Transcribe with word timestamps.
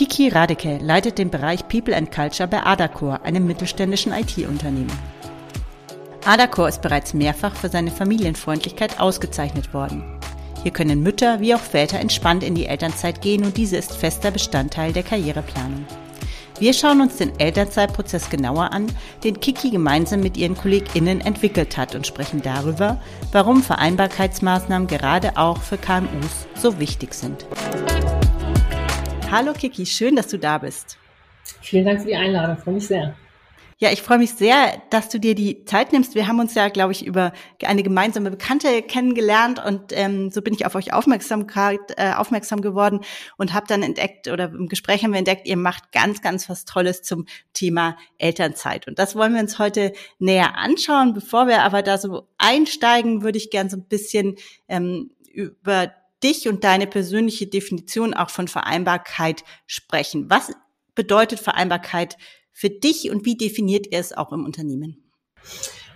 Kiki 0.00 0.28
Radeke 0.28 0.78
leitet 0.80 1.18
den 1.18 1.28
Bereich 1.28 1.68
People 1.68 1.94
and 1.94 2.10
Culture 2.10 2.48
bei 2.48 2.64
Adacor, 2.64 3.20
einem 3.22 3.46
mittelständischen 3.46 4.14
IT-Unternehmen. 4.14 4.90
Adacor 6.24 6.70
ist 6.70 6.80
bereits 6.80 7.12
mehrfach 7.12 7.54
für 7.54 7.68
seine 7.68 7.90
Familienfreundlichkeit 7.90 8.98
ausgezeichnet 8.98 9.74
worden. 9.74 10.02
Hier 10.62 10.72
können 10.72 11.02
Mütter 11.02 11.40
wie 11.40 11.54
auch 11.54 11.60
Väter 11.60 12.00
entspannt 12.00 12.42
in 12.42 12.54
die 12.54 12.64
Elternzeit 12.64 13.20
gehen 13.20 13.44
und 13.44 13.58
diese 13.58 13.76
ist 13.76 13.92
fester 13.92 14.30
Bestandteil 14.30 14.94
der 14.94 15.02
Karriereplanung. 15.02 15.84
Wir 16.58 16.72
schauen 16.72 17.02
uns 17.02 17.18
den 17.18 17.38
Elternzeitprozess 17.38 18.30
genauer 18.30 18.72
an, 18.72 18.86
den 19.22 19.38
Kiki 19.38 19.68
gemeinsam 19.68 20.20
mit 20.20 20.38
ihren 20.38 20.56
KollegInnen 20.56 21.20
entwickelt 21.20 21.76
hat 21.76 21.94
und 21.94 22.06
sprechen 22.06 22.40
darüber, 22.40 23.02
warum 23.32 23.62
Vereinbarkeitsmaßnahmen 23.62 24.88
gerade 24.88 25.36
auch 25.36 25.60
für 25.60 25.76
KMUs 25.76 26.46
so 26.54 26.78
wichtig 26.78 27.12
sind. 27.12 27.44
Hallo 29.30 29.52
Kiki, 29.52 29.86
schön, 29.86 30.16
dass 30.16 30.26
du 30.26 30.40
da 30.40 30.58
bist. 30.58 30.98
Vielen 31.62 31.84
Dank 31.84 32.00
für 32.00 32.08
die 32.08 32.16
Einladung, 32.16 32.56
freue 32.56 32.74
mich 32.74 32.88
sehr. 32.88 33.14
Ja, 33.78 33.92
ich 33.92 34.02
freue 34.02 34.18
mich 34.18 34.32
sehr, 34.32 34.82
dass 34.90 35.08
du 35.08 35.20
dir 35.20 35.36
die 35.36 35.64
Zeit 35.66 35.92
nimmst. 35.92 36.16
Wir 36.16 36.26
haben 36.26 36.40
uns 36.40 36.54
ja, 36.54 36.68
glaube 36.68 36.90
ich, 36.90 37.06
über 37.06 37.32
eine 37.64 37.84
gemeinsame 37.84 38.32
Bekannte 38.32 38.82
kennengelernt 38.82 39.64
und 39.64 39.92
ähm, 39.92 40.32
so 40.32 40.42
bin 40.42 40.52
ich 40.52 40.66
auf 40.66 40.74
euch 40.74 40.92
aufmerksam, 40.92 41.46
äh, 41.96 42.12
aufmerksam 42.12 42.60
geworden 42.60 43.02
und 43.38 43.54
habe 43.54 43.68
dann 43.68 43.84
entdeckt 43.84 44.26
oder 44.26 44.46
im 44.46 44.66
Gespräch 44.68 45.04
haben 45.04 45.12
wir 45.12 45.18
entdeckt, 45.18 45.46
ihr 45.46 45.56
macht 45.56 45.92
ganz, 45.92 46.22
ganz 46.22 46.48
was 46.48 46.64
Tolles 46.64 47.02
zum 47.02 47.26
Thema 47.54 47.96
Elternzeit. 48.18 48.88
Und 48.88 48.98
das 48.98 49.14
wollen 49.14 49.32
wir 49.32 49.40
uns 49.40 49.60
heute 49.60 49.92
näher 50.18 50.58
anschauen. 50.58 51.14
Bevor 51.14 51.46
wir 51.46 51.62
aber 51.62 51.82
da 51.82 51.98
so 51.98 52.26
einsteigen, 52.36 53.22
würde 53.22 53.38
ich 53.38 53.50
gern 53.50 53.70
so 53.70 53.76
ein 53.76 53.84
bisschen 53.84 54.34
ähm, 54.66 55.12
über 55.32 55.92
dich 56.22 56.48
und 56.48 56.64
deine 56.64 56.86
persönliche 56.86 57.46
Definition 57.46 58.14
auch 58.14 58.30
von 58.30 58.48
Vereinbarkeit 58.48 59.44
sprechen. 59.66 60.28
Was 60.28 60.52
bedeutet 60.94 61.40
Vereinbarkeit 61.40 62.16
für 62.52 62.70
dich 62.70 63.10
und 63.10 63.24
wie 63.24 63.36
definiert 63.36 63.86
ihr 63.90 63.98
es 63.98 64.12
auch 64.12 64.32
im 64.32 64.44
Unternehmen? 64.44 65.10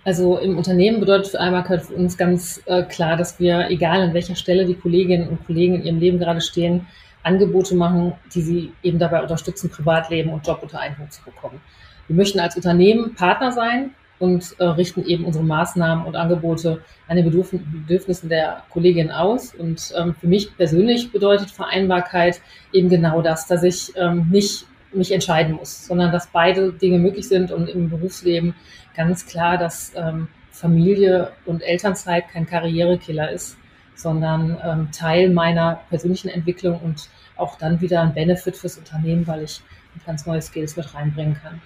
Also 0.03 0.37
im 0.37 0.57
Unternehmen 0.57 0.99
bedeutet 0.99 1.31
Vereinbarkeit 1.31 1.83
für 1.83 1.95
uns 1.95 2.17
ganz 2.17 2.61
äh, 2.65 2.83
klar, 2.83 3.17
dass 3.17 3.39
wir, 3.39 3.69
egal 3.69 4.01
an 4.01 4.13
welcher 4.13 4.35
Stelle 4.35 4.65
die 4.65 4.75
Kolleginnen 4.75 5.27
und 5.27 5.45
Kollegen 5.45 5.75
in 5.75 5.83
ihrem 5.83 5.99
Leben 5.99 6.19
gerade 6.19 6.41
stehen, 6.41 6.87
Angebote 7.23 7.75
machen, 7.75 8.13
die 8.33 8.41
sie 8.41 8.71
eben 8.83 8.99
dabei 8.99 9.21
unterstützen, 9.23 9.71
Privatleben 9.71 10.31
und 10.31 10.45
Job 10.45 10.59
unter 10.61 10.79
einen 10.79 11.09
zu 11.09 11.23
bekommen. 11.23 11.59
Wir 12.07 12.15
möchten 12.15 12.39
als 12.39 12.55
Unternehmen 12.55 13.15
Partner 13.15 13.51
sein 13.51 13.95
und 14.19 14.55
äh, 14.59 14.63
richten 14.63 15.03
eben 15.05 15.25
unsere 15.25 15.43
Maßnahmen 15.43 16.05
und 16.05 16.15
Angebote 16.15 16.81
an 17.07 17.17
den 17.17 17.25
Bedürfnissen 17.25 18.29
der 18.29 18.63
Kolleginnen 18.69 19.11
aus. 19.11 19.53
Und 19.53 19.93
ähm, 19.97 20.15
für 20.15 20.27
mich 20.27 20.55
persönlich 20.55 21.11
bedeutet 21.11 21.51
Vereinbarkeit 21.51 22.41
eben 22.71 22.89
genau 22.89 23.21
das, 23.21 23.47
dass 23.47 23.63
ich 23.63 23.93
ähm, 23.97 24.27
nicht 24.31 24.65
mich 24.93 25.11
entscheiden 25.11 25.55
muss, 25.55 25.87
sondern 25.87 26.11
dass 26.11 26.27
beide 26.27 26.71
Dinge 26.71 26.99
möglich 26.99 27.27
sind 27.27 27.51
und 27.51 27.67
im 27.67 27.89
Berufsleben 27.89 28.55
ganz 28.95 29.25
klar, 29.25 29.57
dass 29.57 29.91
ähm, 29.95 30.29
Familie 30.51 31.33
und 31.45 31.61
Elternzeit 31.61 32.29
kein 32.29 32.45
Karrierekiller 32.45 33.29
ist, 33.29 33.57
sondern 33.95 34.57
ähm, 34.63 34.89
Teil 34.91 35.29
meiner 35.29 35.81
persönlichen 35.89 36.29
Entwicklung 36.29 36.79
und 36.79 37.09
auch 37.35 37.57
dann 37.57 37.81
wieder 37.81 38.01
ein 38.01 38.13
Benefit 38.13 38.55
fürs 38.55 38.77
Unternehmen, 38.77 39.27
weil 39.27 39.43
ich 39.43 39.61
ganz 40.05 40.25
neue 40.25 40.41
Skills 40.41 40.77
mit 40.77 40.93
reinbringen 40.93 41.37
kann. 41.41 41.61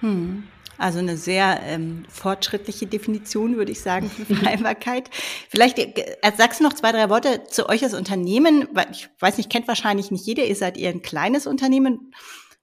Hm. 0.00 0.44
Also 0.78 0.98
eine 0.98 1.16
sehr 1.16 1.60
ähm, 1.64 2.04
fortschrittliche 2.08 2.86
Definition, 2.86 3.56
würde 3.56 3.72
ich 3.72 3.80
sagen, 3.80 4.10
für 4.10 4.34
Vereinbarkeit. 4.34 5.10
Vielleicht 5.48 5.78
äh, 5.78 6.16
sagst 6.36 6.60
du 6.60 6.64
noch 6.64 6.72
zwei, 6.72 6.92
drei 6.92 7.08
Worte 7.08 7.44
zu 7.44 7.68
euch 7.68 7.82
als 7.82 7.94
Unternehmen, 7.94 8.68
weil 8.72 8.86
ich 8.90 9.08
weiß 9.20 9.38
nicht, 9.38 9.50
kennt 9.50 9.68
wahrscheinlich 9.68 10.10
nicht 10.10 10.26
jeder, 10.26 10.44
ihr 10.44 10.56
seid 10.56 10.76
eher 10.76 10.90
ein 10.90 11.02
kleines 11.02 11.46
Unternehmen. 11.46 12.12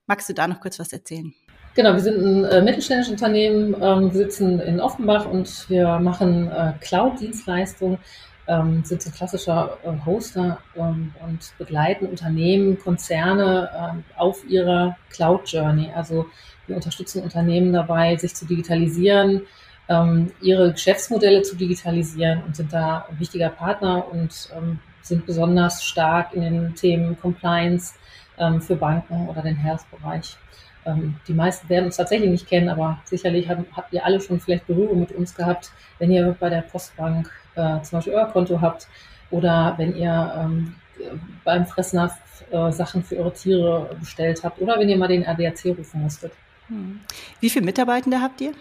Magst 0.06 0.30
du 0.30 0.34
da 0.34 0.48
noch 0.48 0.60
kurz 0.60 0.80
was 0.80 0.94
erzählen? 0.94 1.34
Genau, 1.76 1.94
wir 1.94 2.02
sind 2.02 2.24
ein 2.24 2.46
äh, 2.46 2.62
mittelständisches 2.62 3.14
Unternehmen, 3.14 3.76
ähm, 3.82 4.14
wir 4.14 4.26
sitzen 4.26 4.60
in 4.60 4.80
Offenbach 4.80 5.26
und 5.26 5.68
wir 5.70 5.98
machen 5.98 6.52
äh, 6.52 6.74
Cloud-Dienstleistungen, 6.82 7.98
ähm, 8.48 8.84
sind 8.84 9.02
so 9.02 9.10
klassischer 9.10 9.78
äh, 9.84 10.06
Hoster 10.06 10.60
ähm, 10.76 11.16
und 11.26 11.58
begleiten 11.58 12.06
Unternehmen, 12.06 12.78
Konzerne 12.78 13.72
ähm, 13.76 14.04
auf 14.18 14.48
ihrer 14.48 14.96
Cloud-Journey. 15.10 15.90
Also 15.96 16.28
wir 16.68 16.76
unterstützen 16.76 17.24
Unternehmen 17.24 17.74
dabei, 17.74 18.16
sich 18.16 18.36
zu 18.36 18.46
digitalisieren, 18.46 19.42
ähm, 19.90 20.32
ihre 20.42 20.72
Geschäftsmodelle 20.72 21.42
zu 21.42 21.56
digitalisieren 21.56 22.44
und 22.44 22.56
sind 22.56 22.72
da 22.72 23.06
ein 23.10 23.20
wichtiger 23.20 23.50
Partner 23.50 24.06
und 24.12 24.50
ähm, 24.56 24.80
sind 25.02 25.26
besonders 25.26 25.84
stark 25.84 26.34
in 26.34 26.42
den 26.42 26.76
Themen 26.76 27.20
Compliance, 27.20 27.94
ähm, 28.38 28.62
für 28.62 28.76
Banken 28.76 29.28
oder 29.28 29.42
den 29.42 29.56
Health-Bereich. 29.56 30.38
Ähm, 30.86 31.16
die 31.28 31.34
meisten 31.34 31.70
werden 31.70 31.86
uns 31.86 31.98
tatsächlich 31.98 32.30
nicht 32.30 32.48
kennen, 32.48 32.70
aber 32.70 33.00
sicherlich 33.06 33.48
haben, 33.50 33.66
habt 33.76 33.94
ihr 33.94 34.04
alle 34.04 34.20
schon 34.20 34.40
vielleicht 34.40 34.68
Berührung 34.68 35.00
mit 35.00 35.12
uns 35.12 35.34
gehabt, 35.36 35.72
wenn 36.00 36.12
ihr 36.12 36.36
bei 36.40 36.50
der 36.50 36.62
Postbank 36.62 37.30
äh, 37.56 37.82
zum 37.82 37.98
Beispiel 37.98 38.14
euer 38.14 38.28
Konto 38.28 38.60
habt 38.60 38.88
oder 39.32 39.76
wenn 39.78 39.96
ihr 39.96 40.34
ähm, 40.38 40.76
beim 41.44 41.66
Fressnapf 41.66 42.14
äh, 42.52 42.72
Sachen 42.72 43.04
für 43.04 43.18
eure 43.18 43.34
Tiere 43.34 43.96
bestellt 44.00 44.44
habt 44.44 44.62
oder 44.62 44.80
wenn 44.80 44.90
ihr 44.90 44.98
mal 44.98 45.08
den 45.08 45.26
ADAC 45.26 45.66
rufen 45.78 46.02
musstet. 46.02 46.34
Hm. 46.68 47.02
Wie 47.40 47.50
viele 47.50 47.66
Mitarbeitende 47.66 48.22
habt 48.22 48.42
ihr? 48.42 48.54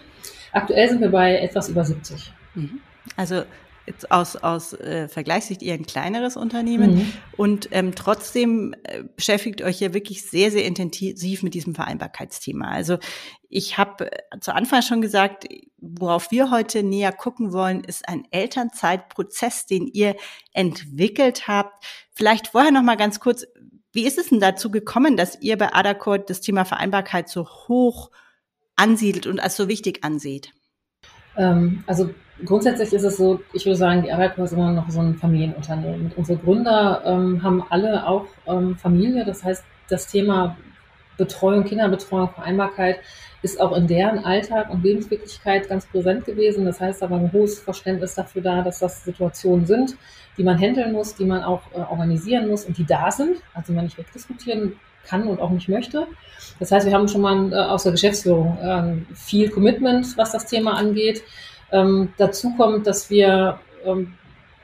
Aktuell 0.53 0.89
sind 0.89 1.01
wir 1.01 1.11
bei 1.11 1.39
etwas 1.39 1.69
über 1.69 1.85
70. 1.85 2.33
Mhm. 2.55 2.81
Also 3.17 3.43
jetzt 3.87 4.11
aus, 4.13 4.37
aus 4.37 4.75
äh, 4.75 5.09
Vergleichssicht 5.09 5.63
eher 5.63 5.75
ein 5.75 5.87
kleineres 5.87 6.37
Unternehmen 6.37 6.95
mhm. 6.95 7.13
und 7.37 7.69
ähm, 7.73 7.95
trotzdem 7.95 8.75
äh, 8.85 9.03
beschäftigt 9.17 9.63
euch 9.63 9.81
ja 9.81 9.93
wirklich 9.93 10.23
sehr, 10.29 10.51
sehr 10.51 10.65
intensiv 10.65 11.43
mit 11.43 11.55
diesem 11.55 11.75
Vereinbarkeitsthema. 11.75 12.69
Also 12.69 12.99
ich 13.49 13.79
habe 13.79 14.13
äh, 14.13 14.39
zu 14.41 14.55
Anfang 14.55 14.83
schon 14.83 15.03
gesagt, 15.03 15.49
worauf 15.79 16.31
wir 16.31 16.51
heute 16.51 16.85
näher 16.85 17.13
gucken 17.13 17.53
wollen, 17.53 17.83
ist 17.83 18.09
ein 18.09 18.25
Elternzeitprozess, 18.31 19.67
den 19.67 19.89
ihr 19.89 20.15
entwickelt 20.53 21.49
habt. 21.49 21.85
Vielleicht 22.13 22.49
vorher 22.49 22.71
noch 22.71 22.83
mal 22.83 22.97
ganz 22.97 23.19
kurz, 23.19 23.45
wie 23.93 24.07
ist 24.07 24.19
es 24.19 24.31
denn 24.31 24.41
dazu 24.41 24.71
gekommen, 24.71 25.17
dass 25.17 25.41
ihr 25.41 25.59
bei 25.59 25.73
Adacort 25.73 26.31
das 26.31 26.41
Thema 26.41 26.65
Vereinbarkeit 26.65 27.29
so 27.29 27.47
hoch 27.47 28.11
ansiedelt 28.77 29.27
und 29.27 29.41
als 29.41 29.57
so 29.57 29.69
wichtig 29.69 30.03
anseht? 30.03 30.53
Ähm, 31.37 31.85
also 31.87 32.11
grundsätzlich 32.45 32.93
ist 32.93 33.05
es 33.05 33.17
so, 33.17 33.41
ich 33.53 33.65
würde 33.65 33.77
sagen, 33.77 34.03
die 34.03 34.13
Arbeit 34.13 34.37
ist 34.39 34.53
immer 34.53 34.73
noch 34.73 34.89
so 34.91 35.01
ein 35.01 35.17
Familienunternehmen. 35.17 36.13
Unsere 36.17 36.39
Gründer 36.39 37.03
ähm, 37.05 37.43
haben 37.43 37.63
alle 37.71 38.07
auch 38.07 38.27
ähm, 38.47 38.77
Familie, 38.77 39.25
das 39.25 39.45
heißt, 39.45 39.65
das 39.89 40.07
Thema 40.07 40.57
Betreuung, 41.17 41.65
Kinderbetreuung, 41.65 42.31
Vereinbarkeit 42.31 42.99
ist 43.43 43.61
auch 43.61 43.77
in 43.77 43.87
deren 43.87 44.25
Alltag 44.25 44.71
und 44.71 44.85
Lebenswirklichkeit 44.85 45.69
ganz 45.69 45.87
präsent 45.87 46.25
gewesen. 46.25 46.65
Das 46.65 46.81
heißt 46.81 47.03
aber 47.03 47.17
ein 47.17 47.33
hohes 47.33 47.59
Verständnis 47.59 48.15
dafür 48.15 48.43
da, 48.43 48.63
dass 48.63 48.79
das 48.79 49.05
Situationen 49.05 49.67
sind, 49.67 49.97
die 50.39 50.45
man 50.45 50.59
handeln 50.59 50.93
muss, 50.93 51.15
die 51.15 51.25
man 51.25 51.43
auch 51.43 51.63
äh, 51.75 51.79
organisieren 51.79 52.49
muss 52.49 52.65
und 52.65 52.79
die 52.79 52.87
da 52.87 53.11
sind, 53.11 53.39
also 53.55 53.73
man 53.73 53.85
nicht 53.85 53.99
wegdiskutieren 53.99 54.75
kann 55.05 55.27
und 55.27 55.41
auch 55.41 55.51
nicht 55.51 55.69
möchte. 55.69 56.07
Das 56.61 56.71
heißt, 56.71 56.87
wir 56.87 56.95
haben 56.95 57.09
schon 57.09 57.21
mal 57.21 57.53
äh, 57.53 57.57
aus 57.57 57.83
der 57.83 57.93
Geschäftsführung 57.93 58.59
äh, 58.59 59.15
viel 59.15 59.51
Commitment, 59.51 60.17
was 60.17 60.33
das 60.33 60.47
Thema 60.47 60.75
angeht. 60.77 61.23
Ähm, 61.73 62.13
dazu 62.19 62.55
kommt, 62.57 62.87
dass 62.87 63.11
wir 63.11 63.59
ähm, 63.85 64.15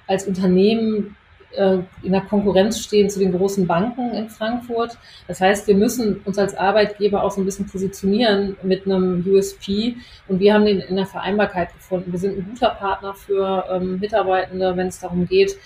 als 0.07 0.27
Unternehmen 0.27 1.17
äh, 1.57 1.79
in 2.03 2.13
der 2.13 2.23
Konkurrenz 2.23 2.81
stehen 2.81 3.09
zu 3.11 3.19
den 3.19 3.33
großen 3.33 3.67
Banken 3.67 4.13
in 4.15 4.29
Frankfurt. 4.29 4.99
Das 5.27 5.41
heißt, 5.41 5.67
wir 5.67 5.75
müssen 5.75 6.21
uns 6.25 6.39
als 6.39 6.55
Arbeitgeber 6.55 7.23
auch 7.23 7.31
so 7.31 7.41
ein 7.41 7.45
bisschen 7.45 7.67
positionieren 7.67 8.57
mit 8.63 8.87
einem 8.87 9.25
USP 9.27 9.97
und 10.29 10.41
wir 10.41 10.55
haben 10.55 10.65
den 10.65 10.81
in 10.81 10.97
der 10.97 11.07
Vereinbarkeit 11.07 11.73
gefunden. 11.75 12.13
Wir 12.13 12.19
sind 12.19 12.39
ein 12.39 12.49
guter 12.51 12.71
Partner 12.71 13.15
für 13.15 13.65
ähm, 13.71 13.99
Mitarbeitende, 13.99 14.77
wenn 14.77 14.89
es 14.89 15.01
darum 15.01 15.27
geht, 15.27 15.57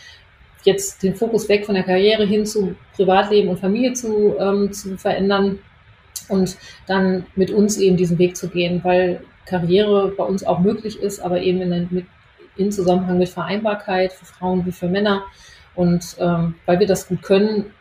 jetzt 0.65 1.03
den 1.03 1.15
Fokus 1.15 1.49
weg 1.49 1.67
von 1.67 1.75
der 1.75 1.85
Karriere 1.85 2.25
hin 2.25 2.47
zu 2.47 2.75
Privatleben 2.95 3.49
und 3.49 3.59
Familie 3.59 3.93
zu, 3.95 4.37
ähm, 4.39 4.73
zu 4.73 4.97
verändern 4.97 5.59
und 6.29 6.57
dann 6.87 7.27
mit 7.35 7.51
uns 7.51 7.79
eben 7.79 7.97
diesen 7.97 8.19
Weg 8.19 8.37
zu 8.37 8.49
gehen, 8.49 8.81
weil 8.85 9.23
Karriere 9.45 10.13
bei 10.17 10.25
uns 10.25 10.45
auch 10.45 10.61
möglich 10.61 11.01
ist, 11.01 11.21
aber 11.21 11.41
eben 11.41 11.61
in, 11.61 12.07
in 12.57 12.73
Zusammenhang 12.73 13.19
mit 13.19 13.29
Vereinbarkeit 13.29 14.13
für 14.13 14.25
Frauen 14.25 14.65
wie 14.65 14.73
für 14.73 14.89
Männer. 14.89 15.25
Und 15.75 16.17
ähm, 16.19 16.55
weil 16.67 16.81
wir 16.81 16.87
das 16.87 17.09
gut 17.09 17.23
können, 17.23 17.73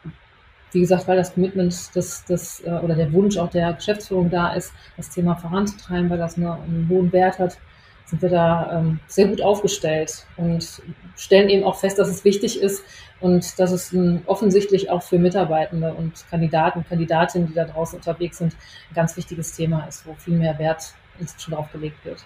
wie 0.71 0.79
gesagt, 0.79 1.07
weil 1.07 1.17
das 1.17 1.33
Commitment 1.33 1.73
das, 1.95 2.23
das, 2.25 2.61
äh, 2.65 2.71
oder 2.71 2.95
der 2.95 3.11
Wunsch 3.11 3.38
auch 3.38 3.49
der 3.49 3.73
Geschäftsführung 3.73 4.29
da 4.29 4.53
ist, 4.53 4.73
das 4.97 5.09
Thema 5.09 5.35
voranzutreiben, 5.35 6.09
weil 6.09 6.17
das 6.17 6.38
eine, 6.38 6.53
einen 6.53 6.88
hohen 6.89 7.11
Wert 7.11 7.39
hat, 7.39 7.57
sind 8.05 8.21
wir 8.21 8.29
da 8.29 8.79
ähm, 8.79 8.99
sehr 9.07 9.27
gut 9.27 9.41
aufgestellt 9.41 10.25
und 10.38 10.81
stellen 11.15 11.49
eben 11.49 11.63
auch 11.63 11.77
fest, 11.77 11.97
dass 11.97 12.09
es 12.09 12.25
wichtig 12.25 12.61
ist 12.61 12.83
und 13.21 13.57
dass 13.59 13.71
es 13.71 13.94
ein, 13.94 14.23
offensichtlich 14.25 14.89
auch 14.89 15.01
für 15.01 15.17
Mitarbeitende 15.17 15.94
und 15.94 16.25
Kandidaten, 16.29 16.85
Kandidatinnen, 16.87 17.47
die 17.47 17.53
da 17.53 17.65
draußen 17.65 17.97
unterwegs 17.97 18.37
sind, 18.37 18.53
ein 18.89 18.95
ganz 18.95 19.15
wichtiges 19.15 19.53
Thema 19.55 19.85
ist, 19.87 20.05
wo 20.05 20.13
viel 20.15 20.37
mehr 20.37 20.57
Wert 20.59 20.94
inzwischen 21.19 21.53
drauf 21.53 21.71
gelegt 21.71 22.03
wird. 22.03 22.25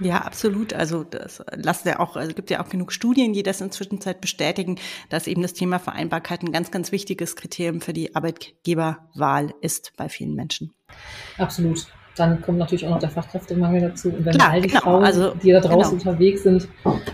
Ja, 0.00 0.18
absolut. 0.22 0.72
Also 0.72 1.04
das 1.04 1.42
lasst 1.52 1.84
ja 1.84 2.00
auch, 2.00 2.16
also 2.16 2.34
gibt 2.34 2.50
ja 2.50 2.64
auch 2.64 2.68
genug 2.68 2.92
Studien, 2.92 3.32
die 3.32 3.42
das 3.42 3.60
inzwischen 3.60 4.00
Zeit 4.00 4.20
bestätigen, 4.20 4.78
dass 5.10 5.26
eben 5.26 5.42
das 5.42 5.52
Thema 5.52 5.78
Vereinbarkeit 5.78 6.42
ein 6.42 6.52
ganz, 6.52 6.70
ganz 6.70 6.90
wichtiges 6.90 7.36
Kriterium 7.36 7.80
für 7.80 7.92
die 7.92 8.14
Arbeitgeberwahl 8.16 9.54
ist 9.60 9.92
bei 9.96 10.08
vielen 10.08 10.34
Menschen. 10.34 10.72
Absolut. 11.36 11.86
Dann 12.20 12.42
kommt 12.42 12.58
natürlich 12.58 12.84
auch 12.86 12.90
noch 12.90 12.98
der 12.98 13.10
Fachkräftemangel 13.10 13.80
dazu. 13.80 14.08
Und 14.10 14.26
wenn 14.26 14.34
Klar, 14.34 14.50
all 14.50 14.60
die 14.60 14.68
genau, 14.68 14.80
Frauen, 14.82 15.04
also, 15.04 15.34
die 15.42 15.52
da 15.52 15.60
draußen 15.60 15.98
genau. 15.98 16.10
unterwegs 16.10 16.42
sind, 16.42 16.68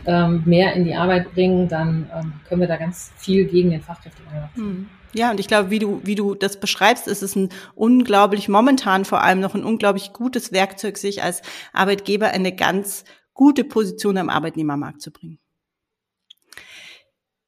ähm, 0.05 0.43
mehr 0.45 0.75
in 0.75 0.85
die 0.85 0.97
Arbeit 0.97 1.33
bringen, 1.33 1.69
dann 1.69 2.11
ähm, 2.13 2.33
können 2.49 2.61
wir 2.61 2.69
da 2.69 2.77
ganz 2.77 3.13
viel 3.17 3.45
gegen 3.45 3.71
den 3.71 3.83
Fachkräftemangel 3.83 4.41
machen. 4.43 4.57
Hm. 4.57 4.89
Ja, 5.13 5.31
und 5.31 5.39
ich 5.39 5.47
glaube, 5.47 5.71
wie 5.71 5.79
du, 5.79 6.01
wie 6.03 6.17
du 6.17 6.35
das 6.35 6.59
beschreibst, 6.59 7.07
ist 7.07 7.23
es 7.23 7.37
ein 7.37 7.51
unglaublich, 7.75 8.49
momentan 8.49 9.05
vor 9.05 9.23
allem 9.23 9.41
noch 9.41 9.55
ein 9.55 9.65
unglaublich 9.65 10.13
gutes 10.13 10.53
Werkzeug, 10.53 10.99
sich 10.99 11.23
als 11.23 11.41
Arbeitgeber 11.73 12.27
eine 12.27 12.55
ganz 12.55 13.05
gute 13.33 13.65
Position 13.65 14.19
am 14.19 14.29
Arbeitnehmermarkt 14.29 15.01
zu 15.01 15.13
bringen. 15.13 15.39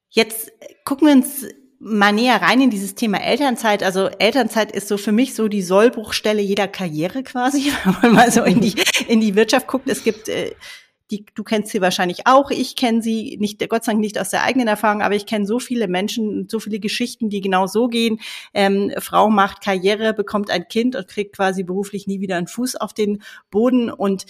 Jetzt 0.09 0.53
gucken 0.85 1.09
wir 1.09 1.15
uns 1.15 1.45
mal 1.81 2.13
näher 2.13 2.43
rein 2.43 2.61
in 2.61 2.71
dieses 2.71 2.95
Thema 2.95 3.19
Elternzeit. 3.19 3.83
Also 3.83 4.07
Elternzeit 4.07 4.73
ist 4.73 4.89
so 4.89 4.97
für 4.97 5.13
mich 5.13 5.35
so 5.35 5.49
die 5.49 5.63
Sollbruchstelle 5.63 6.43
jeder 6.43 6.69
Karriere 6.69 7.23
quasi, 7.23 7.73
wenn 7.85 7.97
man 8.03 8.13
mal 8.13 8.33
so 8.33 8.43
in 8.45 8.61
die, 8.61 8.75
in 9.07 9.21
die 9.21 9.35
Wirtschaft 9.35 9.67
guckt. 9.67 9.89
Es 9.89 10.03
gibt 10.03 10.29
äh, 10.29 10.53
die, 11.11 11.25
du 11.35 11.43
kennst 11.43 11.73
sie 11.73 11.81
wahrscheinlich 11.81 12.27
auch. 12.27 12.51
Ich 12.51 12.77
kenne 12.77 13.01
sie 13.01 13.39
nicht, 13.41 13.67
Gott 13.69 13.85
sei 13.85 13.93
Dank 13.93 14.01
nicht 14.01 14.19
aus 14.19 14.31
der 14.31 14.43
eigenen 14.43 14.69
Erfahrung, 14.69 15.03
aber 15.03 15.15
ich 15.15 15.27
kenne 15.27 15.47
so 15.47 15.59
viele 15.59 15.89
Menschen, 15.89 16.49
so 16.49 16.61
viele 16.61 16.81
Geschichten, 16.81 17.31
die 17.31 17.41
genau 17.41 17.67
so 17.67 17.89
gehen. 17.89 18.21
Ähm, 18.53 18.93
Frau 18.99 19.31
macht 19.31 19.63
Karriere, 19.63 20.13
bekommt 20.13 20.51
ein 20.51 20.69
Kind 20.69 20.97
und 20.97 21.09
kriegt 21.09 21.35
quasi 21.35 21.63
beruflich 21.63 22.07
nie 22.07 22.21
wieder 22.21 22.37
einen 22.37 22.47
Fuß 22.47 22.77
auf 22.77 22.93
den 22.93 23.23
Boden 23.51 23.91
und 23.91 24.27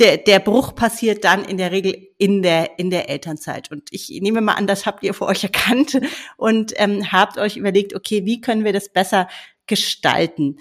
der, 0.00 0.16
der 0.16 0.38
Bruch 0.40 0.74
passiert 0.74 1.24
dann 1.24 1.44
in 1.44 1.58
der 1.58 1.70
Regel 1.70 2.08
in 2.16 2.42
der, 2.42 2.78
in 2.78 2.90
der 2.90 3.10
Elternzeit. 3.10 3.70
Und 3.70 3.88
ich 3.92 4.08
nehme 4.20 4.40
mal 4.40 4.54
an, 4.54 4.66
das 4.66 4.86
habt 4.86 5.04
ihr 5.04 5.14
für 5.14 5.26
euch 5.26 5.44
erkannt 5.44 6.00
und 6.36 6.72
ähm, 6.76 7.12
habt 7.12 7.38
euch 7.38 7.56
überlegt, 7.56 7.94
okay, 7.94 8.24
wie 8.24 8.40
können 8.40 8.64
wir 8.64 8.72
das 8.72 8.88
besser 8.88 9.28
gestalten? 9.66 10.58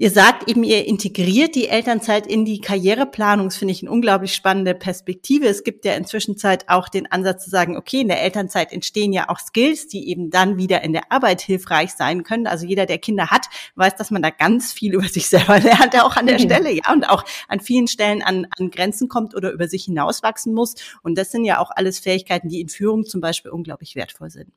Ihr 0.00 0.12
sagt 0.12 0.48
eben, 0.48 0.62
ihr 0.62 0.86
integriert 0.86 1.56
die 1.56 1.66
Elternzeit 1.66 2.24
in 2.24 2.44
die 2.44 2.60
Karriereplanung. 2.60 3.48
Das 3.48 3.56
finde 3.56 3.72
ich 3.72 3.82
eine 3.82 3.90
unglaublich 3.90 4.32
spannende 4.32 4.72
Perspektive. 4.72 5.48
Es 5.48 5.64
gibt 5.64 5.84
ja 5.84 5.94
inzwischen 5.94 6.36
Zeit 6.36 6.68
auch 6.68 6.88
den 6.88 7.10
Ansatz 7.10 7.42
zu 7.42 7.50
sagen, 7.50 7.76
okay, 7.76 8.02
in 8.02 8.06
der 8.06 8.22
Elternzeit 8.22 8.72
entstehen 8.72 9.12
ja 9.12 9.28
auch 9.28 9.40
Skills, 9.40 9.88
die 9.88 10.08
eben 10.08 10.30
dann 10.30 10.56
wieder 10.56 10.84
in 10.84 10.92
der 10.92 11.10
Arbeit 11.10 11.40
hilfreich 11.40 11.94
sein 11.94 12.22
können. 12.22 12.46
Also 12.46 12.64
jeder, 12.64 12.86
der 12.86 12.98
Kinder 12.98 13.32
hat, 13.32 13.46
weiß, 13.74 13.96
dass 13.96 14.12
man 14.12 14.22
da 14.22 14.30
ganz 14.30 14.72
viel 14.72 14.94
über 14.94 15.08
sich 15.08 15.28
selber 15.28 15.58
lernt, 15.58 16.00
auch 16.00 16.14
an 16.14 16.26
der 16.26 16.38
mhm. 16.38 16.44
Stelle, 16.44 16.70
ja, 16.70 16.92
und 16.92 17.10
auch 17.10 17.24
an 17.48 17.58
vielen 17.58 17.88
Stellen 17.88 18.22
an, 18.22 18.46
an 18.56 18.70
Grenzen 18.70 19.08
kommt 19.08 19.34
oder 19.34 19.50
über 19.50 19.66
sich 19.66 19.86
hinauswachsen 19.86 20.54
muss. 20.54 20.76
Und 21.02 21.18
das 21.18 21.32
sind 21.32 21.44
ja 21.44 21.58
auch 21.58 21.72
alles 21.74 21.98
Fähigkeiten, 21.98 22.48
die 22.48 22.60
in 22.60 22.68
Führung 22.68 23.04
zum 23.04 23.20
Beispiel 23.20 23.50
unglaublich 23.50 23.96
wertvoll 23.96 24.30
sind. 24.30 24.52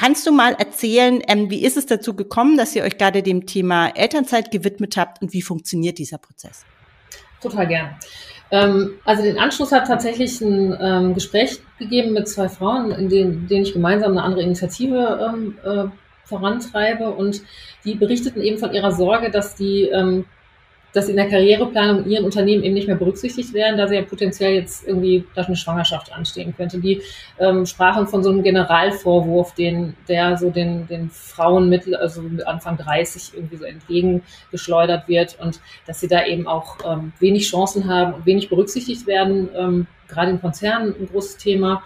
Kannst 0.00 0.26
du 0.26 0.32
mal 0.32 0.54
erzählen, 0.54 1.20
ähm, 1.28 1.50
wie 1.50 1.62
ist 1.62 1.76
es 1.76 1.84
dazu 1.84 2.16
gekommen, 2.16 2.56
dass 2.56 2.74
ihr 2.74 2.84
euch 2.84 2.96
gerade 2.96 3.22
dem 3.22 3.44
Thema 3.44 3.88
Elternzeit 3.88 4.50
gewidmet 4.50 4.96
habt 4.96 5.20
und 5.20 5.34
wie 5.34 5.42
funktioniert 5.42 5.98
dieser 5.98 6.16
Prozess? 6.16 6.64
Total 7.42 7.66
gern. 7.66 7.96
Ähm, 8.50 8.94
also 9.04 9.22
den 9.22 9.38
Anschluss 9.38 9.72
hat 9.72 9.88
tatsächlich 9.88 10.40
ein 10.40 10.74
ähm, 10.80 11.12
Gespräch 11.12 11.60
gegeben 11.78 12.14
mit 12.14 12.28
zwei 12.28 12.48
Frauen, 12.48 12.92
in 12.92 13.10
denen, 13.10 13.46
denen 13.46 13.64
ich 13.64 13.74
gemeinsam 13.74 14.12
eine 14.12 14.22
andere 14.22 14.40
Initiative 14.40 15.34
ähm, 15.34 15.58
äh, 15.62 15.90
vorantreibe 16.24 17.10
und 17.10 17.42
die 17.84 17.94
berichteten 17.94 18.40
eben 18.40 18.56
von 18.56 18.72
ihrer 18.72 18.92
Sorge, 18.92 19.30
dass 19.30 19.54
die 19.54 19.82
ähm, 19.82 20.24
dass 20.92 21.06
sie 21.06 21.12
in 21.12 21.16
der 21.16 21.28
Karriereplanung 21.28 22.06
ihren 22.06 22.24
Unternehmen 22.24 22.64
eben 22.64 22.74
nicht 22.74 22.86
mehr 22.86 22.96
berücksichtigt 22.96 23.54
werden, 23.54 23.78
da 23.78 23.86
sie 23.86 23.94
ja 23.94 24.02
potenziell 24.02 24.54
jetzt 24.54 24.86
irgendwie 24.86 25.24
da 25.34 25.42
eine 25.42 25.56
Schwangerschaft 25.56 26.12
anstehen 26.12 26.54
könnte. 26.56 26.78
Die 26.78 27.02
ähm, 27.38 27.66
sprachen 27.66 28.06
von 28.06 28.22
so 28.22 28.30
einem 28.30 28.42
Generalvorwurf, 28.42 29.54
den, 29.54 29.94
der 30.08 30.36
so 30.36 30.50
den, 30.50 30.86
den 30.88 31.10
Frauen 31.10 31.68
mit, 31.68 31.92
also 31.94 32.22
mit 32.22 32.46
Anfang 32.46 32.76
30 32.76 33.34
irgendwie 33.34 33.56
so 33.56 33.64
entgegengeschleudert 33.64 35.08
wird 35.08 35.38
und 35.40 35.60
dass 35.86 36.00
sie 36.00 36.08
da 36.08 36.24
eben 36.24 36.46
auch 36.46 36.78
ähm, 36.84 37.12
wenig 37.20 37.48
Chancen 37.48 37.88
haben 37.88 38.14
und 38.14 38.26
wenig 38.26 38.48
berücksichtigt 38.48 39.06
werden, 39.06 39.48
ähm, 39.56 39.86
gerade 40.08 40.32
in 40.32 40.40
Konzernen 40.40 40.94
ein 40.98 41.08
großes 41.08 41.36
Thema. 41.36 41.82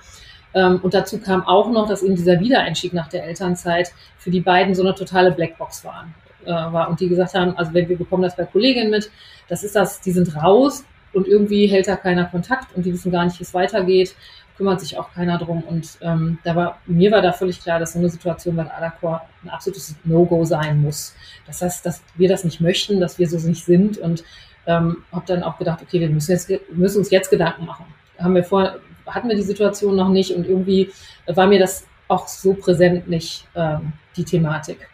Ähm, 0.54 0.80
und 0.82 0.94
dazu 0.94 1.18
kam 1.20 1.46
auch 1.46 1.70
noch, 1.70 1.88
dass 1.88 2.02
eben 2.02 2.16
dieser 2.16 2.40
Wiedereinstieg 2.40 2.94
nach 2.94 3.08
der 3.08 3.24
Elternzeit 3.24 3.92
für 4.16 4.30
die 4.30 4.40
beiden 4.40 4.74
so 4.74 4.82
eine 4.82 4.94
totale 4.94 5.32
Blackbox 5.32 5.84
war 5.84 6.06
äh, 6.46 6.50
war 6.50 6.88
und 6.88 7.00
die 7.00 7.08
gesagt 7.08 7.34
haben, 7.34 7.56
also 7.56 7.72
wenn 7.74 7.88
wir 7.88 7.98
bekommen 7.98 8.22
das 8.22 8.36
bei 8.36 8.44
Kolleginnen 8.44 8.90
mit, 8.90 9.10
das 9.48 9.64
ist 9.64 9.76
das, 9.76 10.00
die 10.00 10.12
sind 10.12 10.36
raus 10.36 10.84
und 11.12 11.26
irgendwie 11.26 11.66
hält 11.66 11.88
da 11.88 11.96
keiner 11.96 12.26
Kontakt 12.26 12.74
und 12.76 12.84
die 12.86 12.92
wissen 12.92 13.12
gar 13.12 13.24
nicht, 13.24 13.38
wie 13.38 13.44
es 13.44 13.54
weitergeht, 13.54 14.14
kümmert 14.56 14.80
sich 14.80 14.96
auch 14.98 15.12
keiner 15.12 15.38
drum 15.38 15.62
und 15.62 15.98
ähm, 16.00 16.38
da 16.44 16.54
war, 16.54 16.78
mir 16.86 17.10
war 17.10 17.22
da 17.22 17.32
völlig 17.32 17.60
klar, 17.60 17.78
dass 17.78 17.94
so 17.94 17.98
eine 17.98 18.08
Situation 18.08 18.56
bei 18.56 18.70
Adacor 18.70 19.22
ein 19.42 19.50
absolutes 19.50 19.96
No-Go 20.04 20.44
sein 20.44 20.80
muss. 20.80 21.14
Das 21.46 21.60
heißt, 21.60 21.84
dass 21.84 22.02
wir 22.14 22.28
das 22.28 22.44
nicht 22.44 22.60
möchten, 22.60 23.00
dass 23.00 23.18
wir 23.18 23.28
so 23.28 23.36
nicht 23.46 23.64
sind 23.64 23.98
und 23.98 24.22
ähm, 24.66 24.98
habe 25.12 25.24
dann 25.26 25.42
auch 25.42 25.58
gedacht, 25.58 25.80
okay, 25.82 26.00
wir 26.00 26.08
müssen, 26.08 26.32
jetzt, 26.32 26.50
müssen 26.72 26.98
uns 26.98 27.10
jetzt 27.10 27.30
Gedanken 27.30 27.66
machen. 27.66 27.86
Haben 28.18 28.34
wir 28.34 28.44
vor, 28.44 28.76
hatten 29.06 29.28
wir 29.28 29.36
die 29.36 29.42
Situation 29.42 29.96
noch 29.96 30.08
nicht 30.08 30.30
und 30.34 30.46
irgendwie 30.46 30.90
war 31.26 31.46
mir 31.46 31.58
das 31.58 31.86
auch 32.08 32.28
so 32.28 32.54
präsent 32.54 33.08
nicht, 33.08 33.46
ähm, 33.54 33.92
die 34.16 34.24
Thematik. 34.24 34.88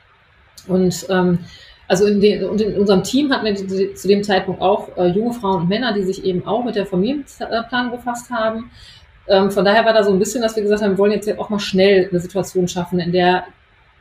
Und 0.68 1.06
ähm, 1.08 1.38
also 1.90 2.06
in, 2.06 2.20
den, 2.20 2.44
und 2.44 2.60
in 2.60 2.78
unserem 2.78 3.02
Team 3.02 3.32
hatten 3.32 3.46
wir 3.46 3.96
zu 3.96 4.06
dem 4.06 4.22
Zeitpunkt 4.22 4.60
auch 4.60 4.96
äh, 4.96 5.08
junge 5.08 5.32
Frauen 5.32 5.62
und 5.62 5.68
Männer, 5.68 5.92
die 5.92 6.04
sich 6.04 6.24
eben 6.24 6.46
auch 6.46 6.64
mit 6.64 6.76
der 6.76 6.86
Familienplanung 6.86 7.90
befasst 7.90 8.30
haben. 8.30 8.70
Ähm, 9.26 9.50
von 9.50 9.64
daher 9.64 9.84
war 9.84 9.92
da 9.92 10.04
so 10.04 10.12
ein 10.12 10.18
bisschen, 10.20 10.40
dass 10.40 10.54
wir 10.54 10.62
gesagt 10.62 10.82
haben, 10.82 10.92
wir 10.92 10.98
wollen 10.98 11.10
jetzt 11.10 11.28
auch 11.36 11.50
mal 11.50 11.58
schnell 11.58 12.08
eine 12.08 12.20
Situation 12.20 12.68
schaffen, 12.68 13.00
in 13.00 13.10
der 13.10 13.44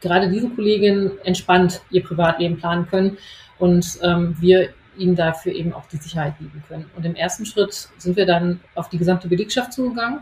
gerade 0.02 0.30
diese 0.30 0.50
Kolleginnen 0.50 1.12
entspannt 1.24 1.82
ihr 1.90 2.04
Privatleben 2.04 2.58
planen 2.58 2.88
können 2.88 3.18
und 3.58 3.98
ähm, 4.04 4.36
wir 4.40 4.70
ihnen 4.96 5.16
dafür 5.16 5.54
eben 5.54 5.74
auch 5.74 5.88
die 5.88 5.98
Sicherheit 5.98 6.38
bieten 6.38 6.64
können. 6.68 6.86
Und 6.96 7.06
im 7.08 7.16
ersten 7.16 7.46
Schritt 7.46 7.90
sind 7.98 8.16
wir 8.18 8.28
dann 8.28 8.60
auf 8.76 8.90
die 8.90 9.00
gesamte 9.00 9.28
Belegschaft 9.28 9.74
zugegangen 9.74 10.20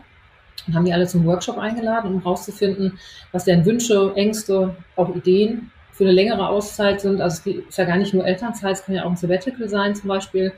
und 0.66 0.74
haben 0.74 0.84
die 0.84 0.92
alle 0.92 1.06
zum 1.06 1.26
Workshop 1.26 1.58
eingeladen, 1.58 2.14
um 2.14 2.22
herauszufinden, 2.22 2.98
was 3.32 3.44
deren 3.44 3.66
Wünsche, 3.66 4.12
Ängste, 4.14 4.74
auch 4.96 5.14
Ideen 5.14 5.70
für 5.98 6.04
eine 6.04 6.12
längere 6.12 6.48
Auszeit 6.48 7.00
sind. 7.00 7.20
Also 7.20 7.42
es 7.44 7.56
ist 7.68 7.76
ja 7.76 7.84
gar 7.84 7.96
nicht 7.96 8.14
nur 8.14 8.24
Elternzeit, 8.24 8.76
es 8.76 8.84
kann 8.84 8.94
ja 8.94 9.04
auch 9.04 9.10
ein 9.10 9.16
Sabbatical 9.16 9.68
sein 9.68 9.96
zum 9.96 10.08
Beispiel. 10.08 10.52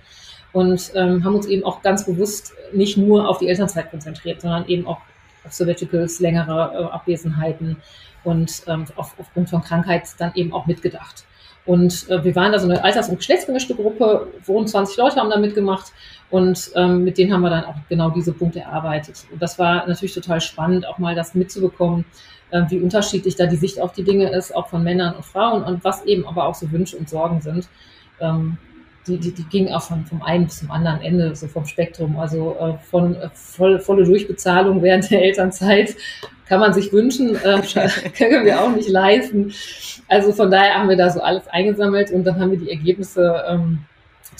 Und 0.52 0.92
ähm, 0.94 1.24
haben 1.24 1.34
uns 1.34 1.46
eben 1.46 1.64
auch 1.64 1.80
ganz 1.80 2.04
bewusst 2.04 2.52
nicht 2.72 2.98
nur 2.98 3.26
auf 3.26 3.38
die 3.38 3.48
Elternzeit 3.48 3.90
konzentriert, 3.90 4.42
sondern 4.42 4.68
eben 4.68 4.86
auch 4.86 4.98
auf 5.44 5.52
Sabbaticals, 5.52 6.20
längere 6.20 6.72
äh, 6.74 6.92
Abwesenheiten 6.92 7.76
und 8.22 8.62
ähm, 8.66 8.84
auf, 8.96 9.14
aufgrund 9.18 9.48
von 9.48 9.62
Krankheit 9.62 10.08
dann 10.18 10.32
eben 10.34 10.52
auch 10.52 10.66
mitgedacht. 10.66 11.24
Und 11.64 12.08
äh, 12.10 12.22
wir 12.22 12.34
waren 12.36 12.52
da 12.52 12.58
so 12.58 12.68
eine 12.68 12.82
alters- 12.84 13.08
und 13.08 13.16
geschlechtsgemischte 13.16 13.74
Gruppe, 13.74 14.28
rund 14.46 14.68
20 14.68 14.96
Leute 14.98 15.16
haben 15.16 15.30
da 15.30 15.38
mitgemacht 15.38 15.92
und 16.28 16.70
ähm, 16.74 17.04
mit 17.04 17.16
denen 17.16 17.32
haben 17.32 17.42
wir 17.42 17.50
dann 17.50 17.64
auch 17.64 17.76
genau 17.88 18.10
diese 18.10 18.32
Punkte 18.32 18.60
erarbeitet. 18.60 19.24
Und 19.32 19.40
das 19.40 19.58
war 19.58 19.86
natürlich 19.86 20.14
total 20.14 20.40
spannend, 20.40 20.86
auch 20.86 20.98
mal 20.98 21.14
das 21.14 21.34
mitzubekommen, 21.34 22.04
äh, 22.50 22.62
wie 22.68 22.80
unterschiedlich 22.80 23.36
da 23.36 23.46
die 23.46 23.56
Sicht 23.56 23.80
auf 23.80 23.92
die 23.92 24.04
Dinge 24.04 24.30
ist, 24.30 24.54
auch 24.54 24.68
von 24.68 24.82
Männern 24.82 25.14
und 25.14 25.24
Frauen 25.24 25.62
und 25.62 25.84
was 25.84 26.04
eben 26.04 26.26
aber 26.26 26.46
auch 26.46 26.54
so 26.54 26.70
Wünsche 26.70 26.96
und 26.96 27.08
Sorgen 27.08 27.40
sind. 27.40 27.68
Ähm, 28.20 28.58
die, 29.06 29.18
die, 29.18 29.32
die 29.32 29.44
ging 29.44 29.72
auch 29.72 29.82
von, 29.82 30.04
vom 30.04 30.22
einen 30.22 30.44
bis 30.44 30.58
zum 30.58 30.70
anderen 30.70 31.00
Ende, 31.00 31.34
so 31.34 31.48
vom 31.48 31.64
Spektrum. 31.64 32.18
Also 32.18 32.56
äh, 32.60 32.74
von 32.90 33.16
äh, 33.16 33.30
voll, 33.32 33.80
volle 33.80 34.04
Durchbezahlung 34.04 34.82
während 34.82 35.10
der 35.10 35.22
Elternzeit 35.22 35.96
kann 36.46 36.60
man 36.60 36.72
sich 36.72 36.92
wünschen, 36.92 37.36
äh, 37.36 37.62
können 38.16 38.44
wir 38.44 38.60
auch 38.60 38.74
nicht 38.74 38.88
leisten. 38.88 39.52
Also 40.08 40.32
von 40.32 40.50
daher 40.50 40.74
haben 40.74 40.88
wir 40.88 40.96
da 40.96 41.10
so 41.10 41.20
alles 41.20 41.46
eingesammelt 41.48 42.10
und 42.10 42.24
dann 42.24 42.40
haben 42.40 42.50
wir 42.50 42.58
die 42.58 42.70
Ergebnisse 42.70 43.42
ähm, 43.48 43.84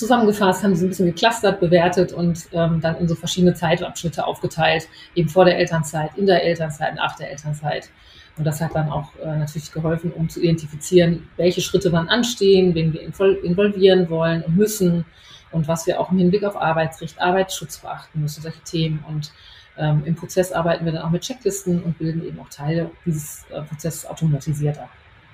zusammengefasst, 0.00 0.64
haben 0.64 0.74
sie 0.74 0.86
ein 0.86 0.88
bisschen 0.88 1.06
geclustert, 1.06 1.60
bewertet 1.60 2.12
und 2.12 2.48
ähm, 2.52 2.80
dann 2.80 2.96
in 2.96 3.06
so 3.06 3.14
verschiedene 3.14 3.54
Zeitabschnitte 3.54 4.26
aufgeteilt, 4.26 4.88
eben 5.14 5.28
vor 5.28 5.44
der 5.44 5.58
Elternzeit, 5.58 6.10
in 6.16 6.26
der 6.26 6.42
Elternzeit, 6.42 6.94
nach 6.96 7.16
der 7.16 7.30
Elternzeit. 7.30 7.90
Und 8.36 8.44
das 8.44 8.60
hat 8.60 8.74
dann 8.74 8.88
auch 8.90 9.14
äh, 9.22 9.36
natürlich 9.36 9.70
geholfen, 9.70 10.12
um 10.12 10.28
zu 10.28 10.40
identifizieren, 10.40 11.28
welche 11.36 11.60
Schritte 11.60 11.92
wann 11.92 12.08
anstehen, 12.08 12.74
wen 12.74 12.92
wir 12.92 13.02
involvieren 13.02 14.08
wollen 14.08 14.42
und 14.42 14.56
müssen 14.56 15.04
und 15.52 15.68
was 15.68 15.86
wir 15.86 16.00
auch 16.00 16.10
im 16.10 16.18
Hinblick 16.18 16.44
auf 16.44 16.56
Arbeitsrecht, 16.56 17.20
Arbeitsschutz 17.20 17.78
beachten 17.78 18.22
müssen, 18.22 18.40
solche 18.40 18.62
Themen. 18.62 19.04
Und 19.06 19.32
ähm, 19.76 20.02
im 20.06 20.14
Prozess 20.14 20.52
arbeiten 20.52 20.84
wir 20.86 20.92
dann 20.92 21.02
auch 21.02 21.10
mit 21.10 21.22
Checklisten 21.22 21.82
und 21.82 21.98
bilden 21.98 22.26
eben 22.26 22.40
auch 22.40 22.48
Teile 22.48 22.90
dieses 23.04 23.44
äh, 23.50 23.60
Prozesses 23.62 24.06
automatisiert 24.06 24.78
ab. 24.78 24.90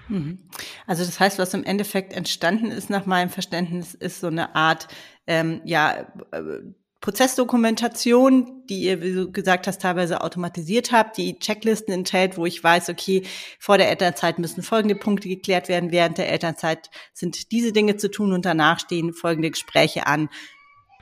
Mhm. 0.08 0.38
Also 0.86 1.04
das 1.04 1.18
heißt, 1.18 1.38
was 1.38 1.54
im 1.54 1.64
Endeffekt 1.64 2.12
entstanden 2.12 2.70
ist 2.70 2.90
nach 2.90 3.06
meinem 3.06 3.30
Verständnis, 3.30 3.94
ist 3.94 4.20
so 4.20 4.28
eine 4.28 4.54
Art, 4.54 4.88
ähm, 5.26 5.60
ja, 5.64 6.06
äh, 6.32 6.60
Prozessdokumentation, 7.00 8.64
die 8.68 8.80
ihr, 8.80 9.00
wie 9.00 9.12
du 9.12 9.30
gesagt 9.30 9.68
hast, 9.68 9.82
teilweise 9.82 10.22
automatisiert 10.22 10.90
habt, 10.90 11.18
die 11.18 11.38
Checklisten 11.38 11.94
enthält, 11.94 12.36
wo 12.36 12.46
ich 12.46 12.64
weiß, 12.64 12.88
okay, 12.88 13.22
vor 13.60 13.78
der 13.78 13.90
Elternzeit 13.90 14.38
müssen 14.40 14.62
folgende 14.62 14.96
Punkte 14.96 15.28
geklärt 15.28 15.68
werden, 15.68 15.92
während 15.92 16.18
der 16.18 16.28
Elternzeit 16.30 16.90
sind 17.12 17.52
diese 17.52 17.72
Dinge 17.72 17.96
zu 17.96 18.10
tun 18.10 18.32
und 18.32 18.44
danach 18.44 18.80
stehen 18.80 19.12
folgende 19.12 19.50
Gespräche 19.50 20.06
an. 20.06 20.28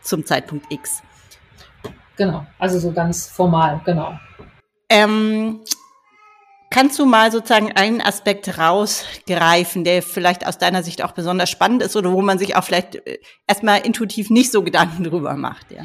zum 0.03 0.27
Zeitpunkt 0.27 0.67
X. 0.71 1.03
Genau, 2.17 2.47
also 2.59 2.79
so 2.79 2.93
ganz 2.93 3.27
formal, 3.27 3.81
genau. 3.85 4.19
Ähm, 4.91 5.61
kannst 6.75 6.99
du 6.99 7.07
mal 7.07 7.31
sozusagen 7.31 7.71
einen 7.73 8.01
Aspekt 8.01 8.59
rausgreifen, 8.59 9.85
der 9.85 10.03
vielleicht 10.03 10.45
aus 10.45 10.59
deiner 10.59 10.83
Sicht 10.83 11.05
auch 11.05 11.13
besonders 11.13 11.49
spannend 11.49 11.83
ist 11.85 11.95
oder 11.95 12.13
wo 12.13 12.21
man 12.21 12.37
sich 12.37 12.57
auch 12.57 12.65
vielleicht 12.65 12.97
äh, 13.07 13.19
erstmal 13.47 13.87
intuitiv 13.87 14.29
nicht 14.29 14.51
so 14.51 14.65
Gedanken 14.65 15.05
drüber 15.05 15.35
macht? 15.35 15.71
Ja? 15.71 15.83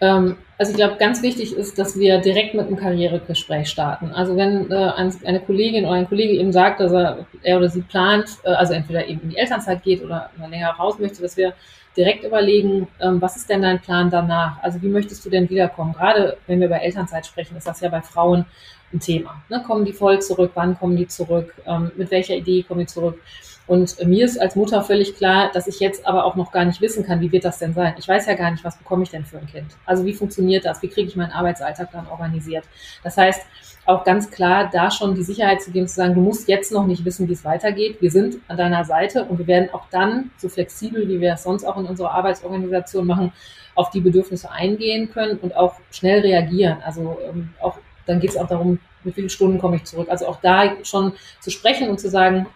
Ähm, 0.00 0.36
also 0.56 0.72
ich 0.72 0.78
glaube, 0.78 0.96
ganz 0.96 1.22
wichtig 1.22 1.54
ist, 1.54 1.78
dass 1.78 1.98
wir 1.98 2.18
direkt 2.22 2.54
mit 2.54 2.66
einem 2.66 2.78
Karrieregespräch 2.78 3.68
starten. 3.68 4.12
Also 4.12 4.34
wenn 4.34 4.70
äh, 4.70 4.92
eine 5.26 5.40
Kollegin 5.40 5.84
oder 5.84 5.96
ein 5.96 6.08
Kollege 6.08 6.32
eben 6.32 6.52
sagt, 6.52 6.80
dass 6.80 6.92
er, 6.92 7.26
er 7.42 7.58
oder 7.58 7.68
sie 7.68 7.82
plant, 7.82 8.38
äh, 8.44 8.48
also 8.48 8.72
entweder 8.72 9.06
eben 9.06 9.20
in 9.20 9.30
die 9.30 9.36
Elternzeit 9.36 9.82
geht 9.82 10.02
oder 10.02 10.30
länger 10.38 10.70
raus 10.70 10.98
möchte, 10.98 11.20
dass 11.20 11.36
wir 11.36 11.52
direkt 11.98 12.24
überlegen, 12.24 12.88
ähm, 13.00 13.20
was 13.20 13.36
ist 13.36 13.50
denn 13.50 13.60
dein 13.60 13.80
Plan 13.80 14.08
danach? 14.08 14.62
Also 14.62 14.80
wie 14.80 14.88
möchtest 14.88 15.22
du 15.26 15.28
denn 15.28 15.50
wiederkommen? 15.50 15.92
Gerade 15.92 16.38
wenn 16.46 16.60
wir 16.60 16.68
über 16.68 16.80
Elternzeit 16.80 17.26
sprechen, 17.26 17.58
ist 17.58 17.66
das 17.66 17.80
ja 17.80 17.90
bei 17.90 18.00
Frauen 18.00 18.46
ein 18.92 19.00
Thema. 19.00 19.42
Ne? 19.48 19.62
Kommen 19.66 19.84
die 19.84 19.92
voll 19.92 20.20
zurück? 20.20 20.52
Wann 20.54 20.78
kommen 20.78 20.96
die 20.96 21.08
zurück? 21.08 21.54
Ähm, 21.66 21.90
mit 21.96 22.10
welcher 22.10 22.34
Idee 22.34 22.62
kommen 22.62 22.80
die 22.80 22.86
zurück? 22.86 23.20
Und 23.66 24.04
mir 24.04 24.24
ist 24.24 24.40
als 24.40 24.56
Mutter 24.56 24.82
völlig 24.82 25.14
klar, 25.14 25.48
dass 25.54 25.68
ich 25.68 25.78
jetzt 25.78 26.04
aber 26.04 26.24
auch 26.24 26.34
noch 26.34 26.50
gar 26.50 26.64
nicht 26.64 26.80
wissen 26.80 27.06
kann, 27.06 27.20
wie 27.20 27.30
wird 27.30 27.44
das 27.44 27.60
denn 27.60 27.72
sein? 27.72 27.94
Ich 27.98 28.08
weiß 28.08 28.26
ja 28.26 28.34
gar 28.34 28.50
nicht, 28.50 28.64
was 28.64 28.76
bekomme 28.76 29.04
ich 29.04 29.10
denn 29.10 29.24
für 29.24 29.38
ein 29.38 29.46
Kind? 29.46 29.76
Also 29.86 30.04
wie 30.04 30.12
funktioniert 30.12 30.64
das? 30.64 30.82
Wie 30.82 30.88
kriege 30.88 31.06
ich 31.06 31.14
meinen 31.14 31.30
Arbeitsalltag 31.30 31.92
dann 31.92 32.08
organisiert? 32.08 32.64
Das 33.04 33.16
heißt, 33.16 33.46
auch 33.86 34.02
ganz 34.02 34.28
klar 34.30 34.68
da 34.72 34.90
schon 34.90 35.14
die 35.14 35.22
Sicherheit 35.22 35.62
zu 35.62 35.70
geben, 35.70 35.86
zu 35.86 35.94
sagen, 35.94 36.14
du 36.14 36.20
musst 36.20 36.48
jetzt 36.48 36.72
noch 36.72 36.84
nicht 36.84 37.04
wissen, 37.04 37.28
wie 37.28 37.32
es 37.32 37.44
weitergeht. 37.44 37.98
Wir 38.00 38.10
sind 38.10 38.38
an 38.48 38.56
deiner 38.56 38.84
Seite 38.84 39.24
und 39.24 39.38
wir 39.38 39.46
werden 39.46 39.70
auch 39.72 39.86
dann, 39.90 40.32
so 40.36 40.48
flexibel, 40.48 41.08
wie 41.08 41.20
wir 41.20 41.34
es 41.34 41.44
sonst 41.44 41.64
auch 41.64 41.76
in 41.76 41.86
unserer 41.86 42.10
Arbeitsorganisation 42.10 43.06
machen, 43.06 43.32
auf 43.76 43.90
die 43.90 44.00
Bedürfnisse 44.00 44.50
eingehen 44.50 45.12
können 45.12 45.38
und 45.38 45.54
auch 45.56 45.74
schnell 45.92 46.22
reagieren. 46.22 46.78
Also 46.84 47.18
ähm, 47.24 47.50
auch 47.60 47.78
dann 48.06 48.20
geht 48.20 48.30
es 48.30 48.36
auch 48.36 48.48
darum, 48.48 48.78
wie 49.04 49.12
viele 49.12 49.30
Stunden 49.30 49.58
komme 49.58 49.76
ich 49.76 49.84
zurück. 49.84 50.08
Also 50.10 50.26
auch 50.26 50.40
da 50.40 50.72
schon 50.84 51.12
zu 51.40 51.50
sprechen 51.50 51.88
und 51.88 52.00
zu 52.00 52.10
sagen, 52.10 52.46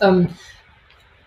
ähm, 0.00 0.28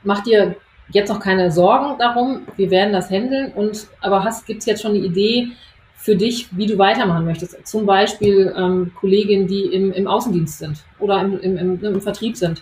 mach 0.04 0.24
dir 0.24 0.56
jetzt 0.90 1.10
noch 1.10 1.20
keine 1.20 1.52
Sorgen 1.52 1.98
darum, 2.00 2.42
wir 2.56 2.72
werden 2.72 2.94
das 2.94 3.10
handeln. 3.10 3.52
Und 3.54 3.88
aber 4.02 4.30
gibt 4.46 4.60
es 4.60 4.66
jetzt 4.66 4.82
schon 4.82 4.92
eine 4.92 5.00
Idee 5.00 5.50
für 5.96 6.16
dich, 6.16 6.48
wie 6.52 6.68
du 6.68 6.78
weitermachen 6.78 7.26
möchtest? 7.26 7.68
Zum 7.68 7.86
Beispiel 7.86 8.54
ähm, 8.58 8.92
Kolleginnen, 9.00 9.48
die 9.48 9.66
im, 9.66 9.92
im 9.92 10.08
Außendienst 10.08 10.60
sind 10.60 10.84
oder 11.00 11.22
im, 11.22 11.40
im, 11.40 11.58
im, 11.58 11.84
im 11.84 12.02
Vertrieb 12.02 12.38
sind. 12.38 12.62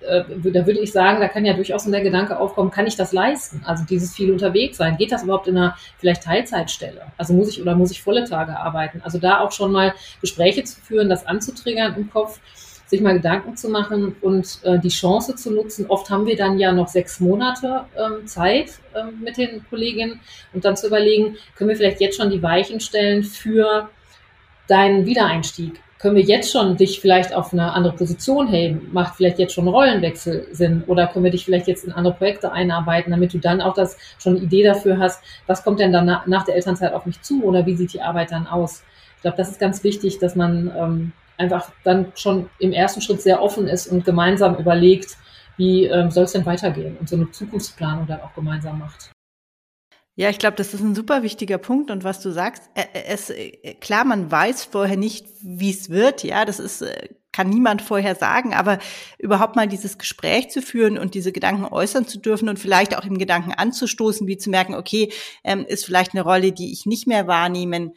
Äh, 0.00 0.24
da 0.52 0.66
würde 0.66 0.80
ich 0.80 0.92
sagen, 0.92 1.20
da 1.20 1.28
kann 1.28 1.44
ja 1.44 1.54
durchaus 1.54 1.84
der 1.84 2.02
Gedanke 2.02 2.38
aufkommen, 2.38 2.70
kann 2.70 2.86
ich 2.86 2.96
das 2.96 3.12
leisten? 3.12 3.62
Also 3.64 3.84
dieses 3.84 4.14
viel 4.14 4.30
unterwegs 4.30 4.76
sein, 4.76 4.96
geht 4.96 5.12
das 5.12 5.22
überhaupt 5.22 5.48
in 5.48 5.56
einer 5.56 5.76
vielleicht 5.98 6.22
Teilzeitstelle? 6.22 7.02
Also 7.16 7.34
muss 7.34 7.48
ich 7.48 7.60
oder 7.60 7.74
muss 7.74 7.90
ich 7.90 8.02
volle 8.02 8.24
Tage 8.24 8.58
arbeiten? 8.58 9.00
Also 9.02 9.18
da 9.18 9.40
auch 9.40 9.52
schon 9.52 9.72
mal 9.72 9.94
Gespräche 10.20 10.64
zu 10.64 10.80
führen, 10.80 11.08
das 11.08 11.26
anzutriggern 11.26 11.94
im 11.96 12.10
Kopf 12.10 12.40
sich 12.86 13.00
mal 13.00 13.14
Gedanken 13.14 13.56
zu 13.56 13.68
machen 13.68 14.14
und 14.20 14.60
äh, 14.62 14.78
die 14.78 14.90
Chance 14.90 15.34
zu 15.34 15.50
nutzen. 15.50 15.86
Oft 15.88 16.08
haben 16.08 16.26
wir 16.26 16.36
dann 16.36 16.58
ja 16.58 16.72
noch 16.72 16.88
sechs 16.88 17.18
Monate 17.18 17.84
ähm, 17.96 18.26
Zeit 18.26 18.78
ähm, 18.94 19.20
mit 19.22 19.36
den 19.36 19.64
Kolleginnen 19.68 20.20
und 20.52 20.64
dann 20.64 20.76
zu 20.76 20.86
überlegen, 20.86 21.36
können 21.56 21.68
wir 21.68 21.76
vielleicht 21.76 22.00
jetzt 22.00 22.16
schon 22.16 22.30
die 22.30 22.42
Weichen 22.42 22.80
stellen 22.80 23.24
für 23.24 23.90
deinen 24.68 25.04
Wiedereinstieg? 25.04 25.80
Können 25.98 26.16
wir 26.16 26.22
jetzt 26.22 26.52
schon 26.52 26.76
dich 26.76 27.00
vielleicht 27.00 27.34
auf 27.34 27.54
eine 27.54 27.72
andere 27.72 27.94
Position 27.94 28.48
heben? 28.48 28.90
Macht 28.92 29.16
vielleicht 29.16 29.38
jetzt 29.38 29.54
schon 29.54 29.66
Rollenwechsel 29.66 30.46
Sinn? 30.52 30.84
Oder 30.86 31.06
können 31.06 31.24
wir 31.24 31.30
dich 31.30 31.46
vielleicht 31.46 31.68
jetzt 31.68 31.84
in 31.84 31.92
andere 31.92 32.14
Projekte 32.14 32.52
einarbeiten, 32.52 33.10
damit 33.10 33.32
du 33.32 33.38
dann 33.38 33.62
auch 33.62 33.72
das 33.72 33.96
schon 34.18 34.36
eine 34.36 34.44
Idee 34.44 34.62
dafür 34.62 34.98
hast, 34.98 35.22
was 35.46 35.64
kommt 35.64 35.80
denn 35.80 35.92
dann 35.92 36.04
nach, 36.04 36.44
der 36.44 36.54
Elternzeit 36.54 36.92
auf 36.92 37.06
mich 37.06 37.22
zu 37.22 37.42
oder 37.42 37.64
wie 37.64 37.76
sieht 37.76 37.94
die 37.94 38.02
Arbeit 38.02 38.30
dann 38.30 38.46
aus? 38.46 38.82
Ich 39.16 39.22
glaube, 39.22 39.38
das 39.38 39.50
ist 39.50 39.58
ganz 39.58 39.82
wichtig, 39.84 40.18
dass 40.18 40.36
man 40.36 40.70
ähm, 40.76 41.12
einfach 41.38 41.72
dann 41.82 42.12
schon 42.14 42.50
im 42.58 42.72
ersten 42.72 43.00
Schritt 43.00 43.22
sehr 43.22 43.42
offen 43.42 43.66
ist 43.66 43.86
und 43.86 44.04
gemeinsam 44.04 44.56
überlegt, 44.56 45.16
wie 45.56 45.86
ähm, 45.86 46.10
soll 46.10 46.24
es 46.24 46.32
denn 46.32 46.44
weitergehen 46.44 46.98
und 47.00 47.08
so 47.08 47.16
eine 47.16 47.30
Zukunftsplanung 47.30 48.06
dann 48.06 48.20
auch 48.20 48.34
gemeinsam 48.34 48.78
macht. 48.78 49.15
Ja, 50.18 50.30
ich 50.30 50.38
glaube, 50.38 50.56
das 50.56 50.72
ist 50.72 50.80
ein 50.80 50.94
super 50.94 51.22
wichtiger 51.22 51.58
Punkt. 51.58 51.90
Und 51.90 52.02
was 52.02 52.20
du 52.20 52.30
sagst, 52.30 52.62
es, 52.74 53.30
klar, 53.80 54.04
man 54.04 54.30
weiß 54.30 54.64
vorher 54.64 54.96
nicht, 54.96 55.26
wie 55.42 55.70
es 55.70 55.90
wird. 55.90 56.24
Ja, 56.24 56.46
das 56.46 56.58
ist, 56.58 56.80
äh, 56.80 57.10
kann 57.32 57.50
niemand 57.50 57.82
vorher 57.82 58.14
sagen. 58.14 58.54
Aber 58.54 58.78
überhaupt 59.18 59.56
mal 59.56 59.68
dieses 59.68 59.98
Gespräch 59.98 60.48
zu 60.48 60.62
führen 60.62 60.96
und 60.96 61.12
diese 61.12 61.32
Gedanken 61.32 61.66
äußern 61.66 62.08
zu 62.08 62.18
dürfen 62.18 62.48
und 62.48 62.58
vielleicht 62.58 62.96
auch 62.96 63.04
im 63.04 63.18
Gedanken 63.18 63.52
anzustoßen, 63.52 64.26
wie 64.26 64.38
zu 64.38 64.48
merken, 64.48 64.74
okay, 64.74 65.12
ähm, 65.44 65.66
ist 65.66 65.84
vielleicht 65.84 66.14
eine 66.14 66.22
Rolle, 66.22 66.52
die 66.52 66.72
ich 66.72 66.86
nicht 66.86 67.06
mehr 67.06 67.26
wahrnehmen 67.26 67.92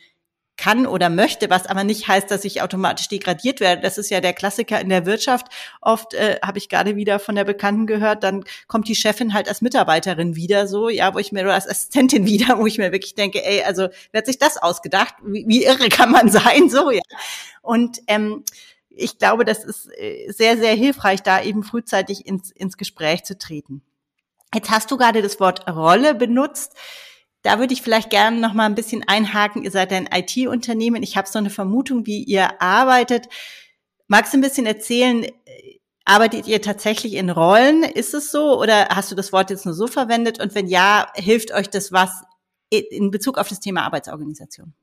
kann 0.59 0.85
oder 0.85 1.09
möchte, 1.09 1.49
was 1.49 1.67
aber 1.67 1.85
nicht 1.85 2.09
heißt, 2.09 2.29
dass 2.29 2.43
ich 2.43 2.61
automatisch 2.61 3.07
degradiert 3.07 3.61
werde. 3.61 3.81
Das 3.81 3.97
ist 3.97 4.09
ja 4.09 4.19
der 4.19 4.33
Klassiker 4.33 4.79
in 4.81 4.89
der 4.89 5.05
Wirtschaft. 5.05 5.47
Oft 5.79 6.13
äh, 6.13 6.37
habe 6.43 6.57
ich 6.57 6.67
gerade 6.67 6.97
wieder 6.97 7.17
von 7.17 7.35
der 7.35 7.45
Bekannten 7.45 7.87
gehört, 7.87 8.23
dann 8.23 8.43
kommt 8.67 8.89
die 8.89 8.95
Chefin 8.95 9.33
halt 9.33 9.47
als 9.47 9.61
Mitarbeiterin 9.61 10.35
wieder 10.35 10.67
so, 10.67 10.89
ja, 10.89 11.13
wo 11.13 11.19
ich 11.19 11.31
mir 11.31 11.43
oder 11.43 11.53
als 11.53 11.67
Assistentin 11.67 12.25
wieder, 12.27 12.59
wo 12.59 12.67
ich 12.67 12.77
mir 12.77 12.91
wirklich 12.91 13.15
denke, 13.15 13.43
ey, 13.43 13.63
also 13.63 13.87
wer 14.11 14.19
hat 14.19 14.25
sich 14.25 14.37
das 14.37 14.57
ausgedacht? 14.57 15.15
Wie, 15.23 15.45
wie 15.47 15.63
irre 15.63 15.87
kann 15.87 16.11
man 16.11 16.29
sein, 16.29 16.69
so 16.69 16.91
ja. 16.91 17.01
Und 17.61 18.01
ähm, 18.07 18.43
ich 18.89 19.17
glaube, 19.17 19.45
das 19.45 19.63
ist 19.63 19.89
äh, 19.97 20.29
sehr, 20.29 20.57
sehr 20.57 20.73
hilfreich, 20.73 21.23
da 21.23 21.41
eben 21.41 21.63
frühzeitig 21.63 22.27
ins, 22.27 22.51
ins 22.51 22.75
Gespräch 22.75 23.23
zu 23.23 23.37
treten. 23.37 23.81
Jetzt 24.53 24.71
hast 24.71 24.91
du 24.91 24.97
gerade 24.97 25.21
das 25.21 25.39
Wort 25.39 25.67
Rolle 25.69 26.15
benutzt. 26.15 26.75
Da 27.41 27.59
würde 27.59 27.73
ich 27.73 27.81
vielleicht 27.81 28.09
gerne 28.09 28.39
noch 28.39 28.53
mal 28.53 28.65
ein 28.65 28.75
bisschen 28.75 29.03
einhaken. 29.07 29.63
Ihr 29.63 29.71
seid 29.71 29.93
ein 29.93 30.09
IT-Unternehmen. 30.13 31.03
Ich 31.03 31.15
habe 31.15 31.27
so 31.27 31.39
eine 31.39 31.49
Vermutung, 31.49 32.05
wie 32.05 32.23
ihr 32.23 32.61
arbeitet. 32.61 33.27
Magst 34.07 34.33
du 34.33 34.37
ein 34.37 34.41
bisschen 34.41 34.65
erzählen, 34.65 35.25
arbeitet 36.03 36.47
ihr 36.47 36.61
tatsächlich 36.61 37.13
in 37.13 37.29
Rollen? 37.29 37.83
Ist 37.83 38.13
es 38.13 38.31
so? 38.31 38.59
Oder 38.59 38.89
hast 38.89 39.11
du 39.11 39.15
das 39.15 39.31
Wort 39.31 39.51
jetzt 39.51 39.65
nur 39.65 39.75
so 39.75 39.87
verwendet? 39.87 40.41
Und 40.41 40.55
wenn 40.55 40.67
ja, 40.67 41.07
hilft 41.15 41.53
euch 41.53 41.69
das 41.69 41.91
was 41.91 42.23
in 42.69 43.11
Bezug 43.11 43.37
auf 43.37 43.47
das 43.47 43.59
Thema 43.59 43.83
Arbeitsorganisation? 43.83 44.73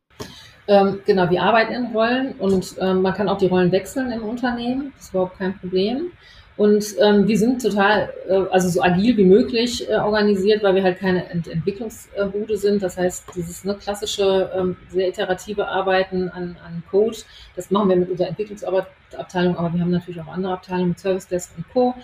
Ähm, 0.69 1.01
genau, 1.05 1.31
wir 1.31 1.43
arbeiten 1.43 1.73
in 1.73 1.87
Rollen 1.87 2.33
und 2.39 2.75
ähm, 2.81 3.03
man 3.03 3.15
kann 3.15 3.29
auch 3.29 3.39
die 3.39 3.47
Rollen 3.47 3.71
wechseln 3.71 4.11
im 4.11 4.25
Unternehmen. 4.25 4.93
Das 4.97 5.05
ist 5.05 5.11
überhaupt 5.11 5.39
kein 5.39 5.59
Problem. 5.59 6.13
Und 6.57 6.85
ähm, 7.01 7.29
wir 7.29 7.37
sind 7.37 7.61
total, 7.61 8.11
äh, 8.29 8.45
also 8.51 8.69
so 8.69 8.83
agil 8.83 9.17
wie 9.19 9.25
möglich 9.25 9.89
äh, 9.89 9.97
organisiert, 9.97 10.63
weil 10.63 10.75
wir 10.75 10.83
halt 10.83 10.99
keine 10.99 11.29
Ent 11.29 11.49
Entwicklungsbude 11.49 12.57
sind. 12.57 12.83
Das 12.83 12.97
heißt, 12.97 13.25
dieses 13.35 13.65
ne, 13.65 13.75
klassische, 13.75 14.51
ähm, 14.57 14.77
sehr 14.89 15.09
iterative 15.09 15.69
Arbeiten 15.69 16.31
an, 16.31 16.57
an 16.65 16.83
Code, 16.91 17.19
das 17.57 17.71
machen 17.71 17.91
wir 17.91 17.97
mit 17.97 18.11
unserer 18.11 18.29
Entwicklungsabteilung, 18.29 19.57
aber 19.57 19.73
wir 19.75 19.81
haben 19.81 19.91
natürlich 19.91 20.21
auch 20.21 20.29
andere 20.29 20.55
Abteilungen 20.55 20.91
mit 20.91 20.99
Service 20.99 21.29
Desk 21.29 21.53
und 21.59 21.69
Co. 21.75 21.95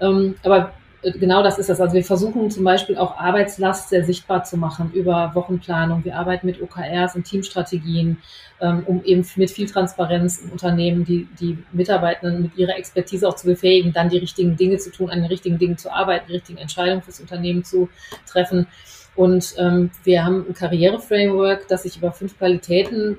Ähm, 0.00 0.36
aber 0.44 0.72
genau 1.02 1.42
das 1.42 1.58
ist 1.58 1.68
das. 1.68 1.80
Also 1.80 1.94
wir 1.94 2.04
versuchen 2.04 2.50
zum 2.50 2.64
Beispiel 2.64 2.96
auch 2.96 3.16
Arbeitslast 3.16 3.90
sehr 3.90 4.04
sichtbar 4.04 4.44
zu 4.44 4.56
machen 4.56 4.92
über 4.92 5.32
Wochenplanung. 5.34 6.04
Wir 6.04 6.16
arbeiten 6.16 6.46
mit 6.46 6.60
OKRs 6.60 7.14
und 7.16 7.24
Teamstrategien, 7.24 8.18
ähm, 8.60 8.82
um 8.86 9.04
eben 9.04 9.26
mit 9.36 9.50
viel 9.50 9.68
Transparenz 9.68 10.38
im 10.38 10.50
Unternehmen 10.50 11.04
die, 11.04 11.28
die 11.38 11.58
Mitarbeitenden 11.72 12.42
mit 12.42 12.56
ihrer 12.56 12.76
Expertise 12.76 13.28
auch 13.28 13.36
zu 13.36 13.46
befähigen, 13.46 13.92
dann 13.92 14.08
die 14.08 14.18
richtigen 14.18 14.56
Dinge 14.56 14.78
zu 14.78 14.90
tun, 14.90 15.10
an 15.10 15.18
den 15.18 15.26
richtigen 15.26 15.58
Dingen 15.58 15.78
zu 15.78 15.92
arbeiten, 15.92 16.26
die 16.28 16.34
richtigen 16.34 16.58
Entscheidungen 16.58 17.02
fürs 17.02 17.20
Unternehmen 17.20 17.64
zu 17.64 17.88
treffen. 18.26 18.66
Und 19.14 19.54
ähm, 19.58 19.90
wir 20.04 20.24
haben 20.24 20.44
ein 20.48 20.54
Karriereframework, 20.54 21.68
das 21.68 21.84
sich 21.84 21.96
über 21.96 22.12
fünf 22.12 22.36
Qualitäten 22.38 23.16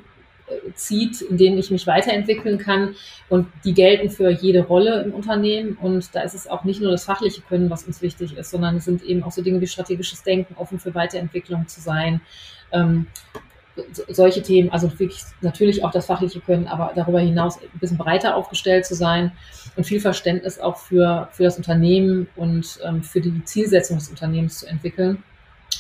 zieht, 0.76 1.22
in 1.22 1.38
denen 1.38 1.58
ich 1.58 1.72
mich 1.72 1.88
weiterentwickeln 1.88 2.58
kann. 2.58 2.96
Und 3.30 3.48
die 3.66 3.74
gelten 3.74 4.10
für 4.10 4.30
jede 4.30 4.62
Rolle 4.62 5.04
im 5.04 5.14
Unternehmen. 5.14 5.78
Und 5.82 6.14
da 6.16 6.22
ist 6.22 6.36
es 6.36 6.48
auch 6.48 6.64
nicht 6.64 6.82
nur 6.82 6.92
das 6.92 7.06
fachliche 7.06 7.42
Können, 7.42 7.70
was 7.70 7.84
uns 7.84 8.02
wichtig 8.02 8.38
ist, 8.38 8.52
sondern 8.52 8.78
es 8.78 8.86
sind 8.86 9.04
eben 9.04 9.24
auch 9.24 9.32
so 9.32 9.42
Dinge 9.42 9.62
wie 9.62 9.68
strategisches 9.68 10.24
Denken, 10.24 10.56
offen 10.58 10.80
für 10.80 10.96
Weiterentwicklung 10.96 11.68
zu 11.68 11.82
sein. 11.82 12.22
Ähm, 12.72 13.08
solche 14.08 14.42
Themen, 14.42 14.72
also 14.72 14.92
wirklich 15.00 15.22
natürlich 15.42 15.84
auch 15.84 15.92
das 15.92 16.08
fachliche 16.08 16.40
Können, 16.40 16.68
aber 16.68 16.94
darüber 16.96 17.20
hinaus 17.20 17.62
ein 17.62 17.80
bisschen 17.80 17.98
breiter 17.98 18.36
aufgestellt 18.36 18.86
zu 18.86 18.96
sein 18.96 19.32
und 19.76 19.84
viel 19.84 20.00
Verständnis 20.00 20.60
auch 20.60 20.78
für, 20.78 21.30
für 21.32 21.44
das 21.44 21.58
Unternehmen 21.58 22.28
und 22.36 22.80
ähm, 22.84 23.04
für 23.04 23.22
die 23.22 23.44
Zielsetzung 23.44 23.98
des 23.98 24.10
Unternehmens 24.10 24.60
zu 24.60 24.68
entwickeln. 24.68 25.24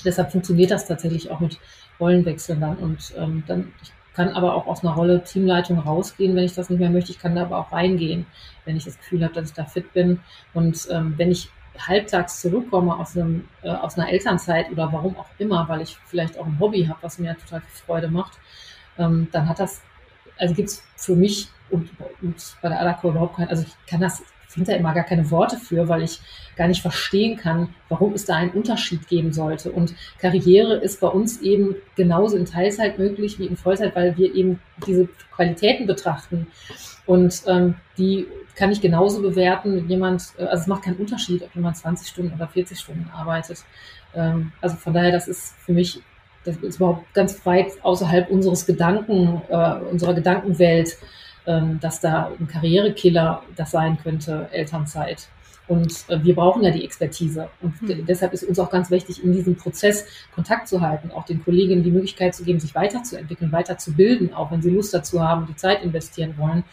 Deshalb 0.06 0.32
funktioniert 0.32 0.70
das 0.70 0.86
tatsächlich 0.86 1.32
auch 1.32 1.40
mit 1.40 1.58
Rollenwechseln 2.00 2.62
dann. 2.62 2.78
Und 2.78 3.14
ähm, 3.18 3.44
dann, 3.48 3.74
ich 3.82 3.92
kann 4.18 4.30
aber 4.30 4.56
auch 4.56 4.66
aus 4.66 4.84
einer 4.84 4.96
Rolle 4.96 5.24
Teamleitung 5.24 5.78
rausgehen, 5.78 6.36
wenn 6.36 6.44
ich 6.44 6.56
das 6.56 6.72
nicht 6.72 6.80
mehr 6.80 6.90
möchte. 6.90 7.12
Ich 7.12 7.20
kann 7.20 7.36
da 7.36 7.44
aber 7.44 7.60
auch 7.60 7.72
reingehen, 7.72 8.26
wenn 8.66 8.76
ich 8.76 8.84
das 8.84 8.98
Gefühl 8.98 9.24
habe, 9.24 9.36
dass 9.36 9.50
ich 9.50 9.54
da 9.54 9.64
fit 9.64 9.94
bin. 9.94 10.20
Und 10.56 10.88
ähm, 10.92 11.14
wenn 11.18 11.32
ich 11.32 11.52
halbtags 11.78 12.42
zurückkomme 12.42 12.98
aus, 12.98 13.16
einem, 13.16 13.48
äh, 13.62 13.70
aus 13.70 13.96
einer 13.96 14.10
Elternzeit 14.10 14.72
oder 14.72 14.92
warum 14.92 15.16
auch 15.18 15.28
immer, 15.38 15.70
weil 15.70 15.82
ich 15.82 15.98
vielleicht 16.08 16.36
auch 16.40 16.48
ein 16.48 16.60
Hobby 16.60 16.86
habe, 16.86 16.98
was 17.02 17.20
mir 17.20 17.38
total 17.38 17.62
viel 17.62 17.86
Freude 17.86 18.08
macht, 18.08 18.40
ähm, 18.98 19.28
dann 19.32 19.48
hat 19.48 19.60
das, 19.60 19.84
also 20.40 20.56
gibt 20.56 20.70
es 20.70 20.84
für 20.96 21.16
mich 21.16 21.50
und, 21.70 21.92
und 22.24 22.58
bei 22.64 22.70
der 22.70 22.80
Alacor 22.80 23.12
überhaupt 23.12 23.36
kein, 23.36 23.50
also 23.50 23.64
ich 23.68 23.88
kann 23.88 24.02
das 24.02 24.24
finde 24.58 24.72
da 24.72 24.78
immer 24.78 24.94
gar 24.94 25.04
keine 25.04 25.30
Worte 25.30 25.58
für, 25.58 25.88
weil 25.88 26.02
ich 26.02 26.20
gar 26.56 26.68
nicht 26.68 26.82
verstehen 26.82 27.38
kann, 27.38 27.70
warum 27.90 28.14
es 28.14 28.26
da 28.26 28.36
einen 28.36 28.52
Unterschied 28.52 29.08
geben 29.08 29.32
sollte. 29.32 29.72
Und 29.72 29.94
Karriere 30.20 30.78
ist 30.78 31.00
bei 31.00 31.08
uns 31.08 31.42
eben 31.42 31.76
genauso 31.96 32.36
in 32.36 32.46
Teilzeit 32.46 32.98
möglich 32.98 33.38
wie 33.38 33.46
in 33.46 33.56
Vollzeit, 33.56 33.96
weil 33.96 34.18
wir 34.18 34.34
eben 34.34 34.60
diese 34.88 35.08
Qualitäten 35.32 35.86
betrachten. 35.86 36.48
Und 37.06 37.44
ähm, 37.46 37.76
die 38.00 38.26
kann 38.56 38.72
ich 38.72 38.82
genauso 38.82 39.22
bewerten, 39.22 39.88
jemand, 39.88 40.34
äh, 40.40 40.46
also 40.46 40.64
es 40.64 40.68
macht 40.68 40.84
keinen 40.84 40.98
Unterschied, 40.98 41.44
ob 41.44 41.54
jemand 41.54 41.78
20 41.78 42.08
Stunden 42.08 42.34
oder 42.34 42.48
40 42.48 42.80
Stunden 42.80 43.10
arbeitet. 43.14 43.64
Ähm, 44.16 44.52
also 44.60 44.76
von 44.76 44.94
daher, 44.94 45.12
das 45.12 45.28
ist 45.28 45.54
für 45.60 45.74
mich, 45.74 46.02
das 46.44 46.58
ist 46.58 46.78
überhaupt 46.78 47.14
ganz 47.14 47.46
weit 47.46 47.74
außerhalb 47.84 48.32
unseres 48.32 48.66
Gedanken, 48.66 49.40
äh, 49.50 49.76
unserer 49.92 50.16
Gedankenwelt, 50.16 50.98
dass 51.80 52.02
da 52.02 52.30
ein 52.38 52.48
Karrierekiller 52.48 53.42
das 53.56 53.72
sein 53.72 53.98
könnte, 54.04 54.50
Elternzeit. 54.52 55.30
Und 55.68 56.06
äh, 56.08 56.24
wir 56.24 56.36
brauchen 56.36 56.64
ja 56.64 56.72
die 56.72 56.84
Expertise. 56.84 57.50
Und 57.62 57.82
mhm. 57.82 58.06
deshalb 58.06 58.34
ist 58.34 58.44
uns 58.44 58.58
auch 58.60 58.70
ganz 58.70 58.90
wichtig, 58.90 59.24
in 59.24 59.34
diesem 59.34 59.56
Prozess 59.56 60.06
Kontakt 60.34 60.68
zu 60.68 60.82
halten, 60.82 61.12
auch 61.12 61.26
den 61.26 61.44
Kolleginnen 61.44 61.84
die 61.84 61.92
Möglichkeit 61.92 62.36
zu 62.36 62.44
geben, 62.44 62.60
sich 62.60 62.74
weiterzuentwickeln, 62.74 63.52
weiterzubilden, 63.52 64.34
auch 64.34 64.52
wenn 64.52 64.62
sie 64.62 64.70
Lust 64.70 64.94
dazu 64.94 65.22
haben, 65.22 65.46
die 65.48 65.56
Zeit 65.56 65.84
investieren 65.84 66.36
wollen. 66.38 66.64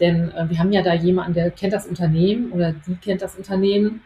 Denn 0.00 0.30
äh, 0.32 0.48
wir 0.48 0.58
haben 0.58 0.72
ja 0.72 0.82
da 0.82 0.94
jemanden, 0.94 1.34
der 1.34 1.50
kennt 1.50 1.72
das 1.72 1.86
Unternehmen 1.86 2.50
oder 2.50 2.72
die 2.72 2.96
kennt 2.96 3.22
das 3.22 3.36
Unternehmen. 3.36 4.02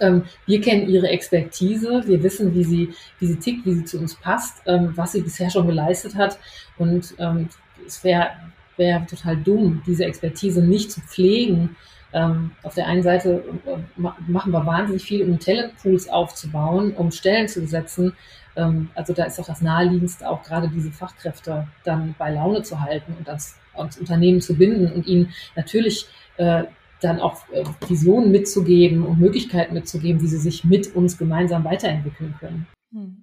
Ähm, 0.00 0.24
wir 0.46 0.60
kennen 0.60 0.88
ihre 0.88 1.08
Expertise, 1.08 2.02
wir 2.06 2.22
wissen, 2.22 2.54
wie 2.54 2.64
sie, 2.64 2.94
wie 3.18 3.26
sie 3.26 3.36
tickt, 3.36 3.66
wie 3.66 3.74
sie 3.74 3.84
zu 3.84 3.98
uns 3.98 4.14
passt, 4.14 4.62
ähm, 4.66 4.92
was 4.94 5.12
sie 5.12 5.20
bisher 5.20 5.50
schon 5.50 5.66
geleistet 5.66 6.14
hat. 6.14 6.38
Und 6.78 7.14
ähm, 7.18 7.48
es 7.86 8.02
wäre 8.02 8.30
wär 8.76 9.06
total 9.06 9.36
dumm, 9.36 9.82
diese 9.86 10.04
Expertise 10.04 10.62
nicht 10.62 10.92
zu 10.92 11.00
pflegen. 11.00 11.76
Ähm, 12.12 12.52
auf 12.62 12.74
der 12.74 12.86
einen 12.86 13.02
Seite 13.02 13.42
äh, 13.66 14.02
machen 14.28 14.52
wir 14.52 14.64
wahnsinnig 14.64 15.02
viel, 15.02 15.28
um 15.28 15.38
Talentpools 15.38 16.08
aufzubauen, 16.08 16.92
um 16.94 17.10
Stellen 17.10 17.48
zu 17.48 17.60
besetzen. 17.60 18.12
Ähm, 18.56 18.90
also 18.94 19.12
da 19.12 19.24
ist 19.24 19.38
doch 19.38 19.46
das 19.46 19.62
Naheliegendste, 19.62 20.28
auch 20.28 20.42
gerade 20.42 20.68
diese 20.68 20.92
Fachkräfte 20.92 21.66
dann 21.84 22.14
bei 22.18 22.30
Laune 22.30 22.62
zu 22.62 22.80
halten 22.80 23.14
und 23.18 23.26
das 23.26 23.56
ans 23.74 23.98
Unternehmen 23.98 24.40
zu 24.40 24.54
binden 24.54 24.92
und 24.92 25.06
ihnen 25.06 25.32
natürlich 25.56 26.06
äh, 26.36 26.64
dann 27.00 27.20
auch 27.20 27.48
äh, 27.52 27.64
Visionen 27.88 28.30
mitzugeben 28.30 29.04
und 29.04 29.18
Möglichkeiten 29.18 29.74
mitzugeben, 29.74 30.22
wie 30.22 30.28
sie 30.28 30.38
sich 30.38 30.64
mit 30.64 30.94
uns 30.94 31.18
gemeinsam 31.18 31.64
weiterentwickeln 31.64 32.34
können. 32.38 32.66
Hm. 32.92 33.16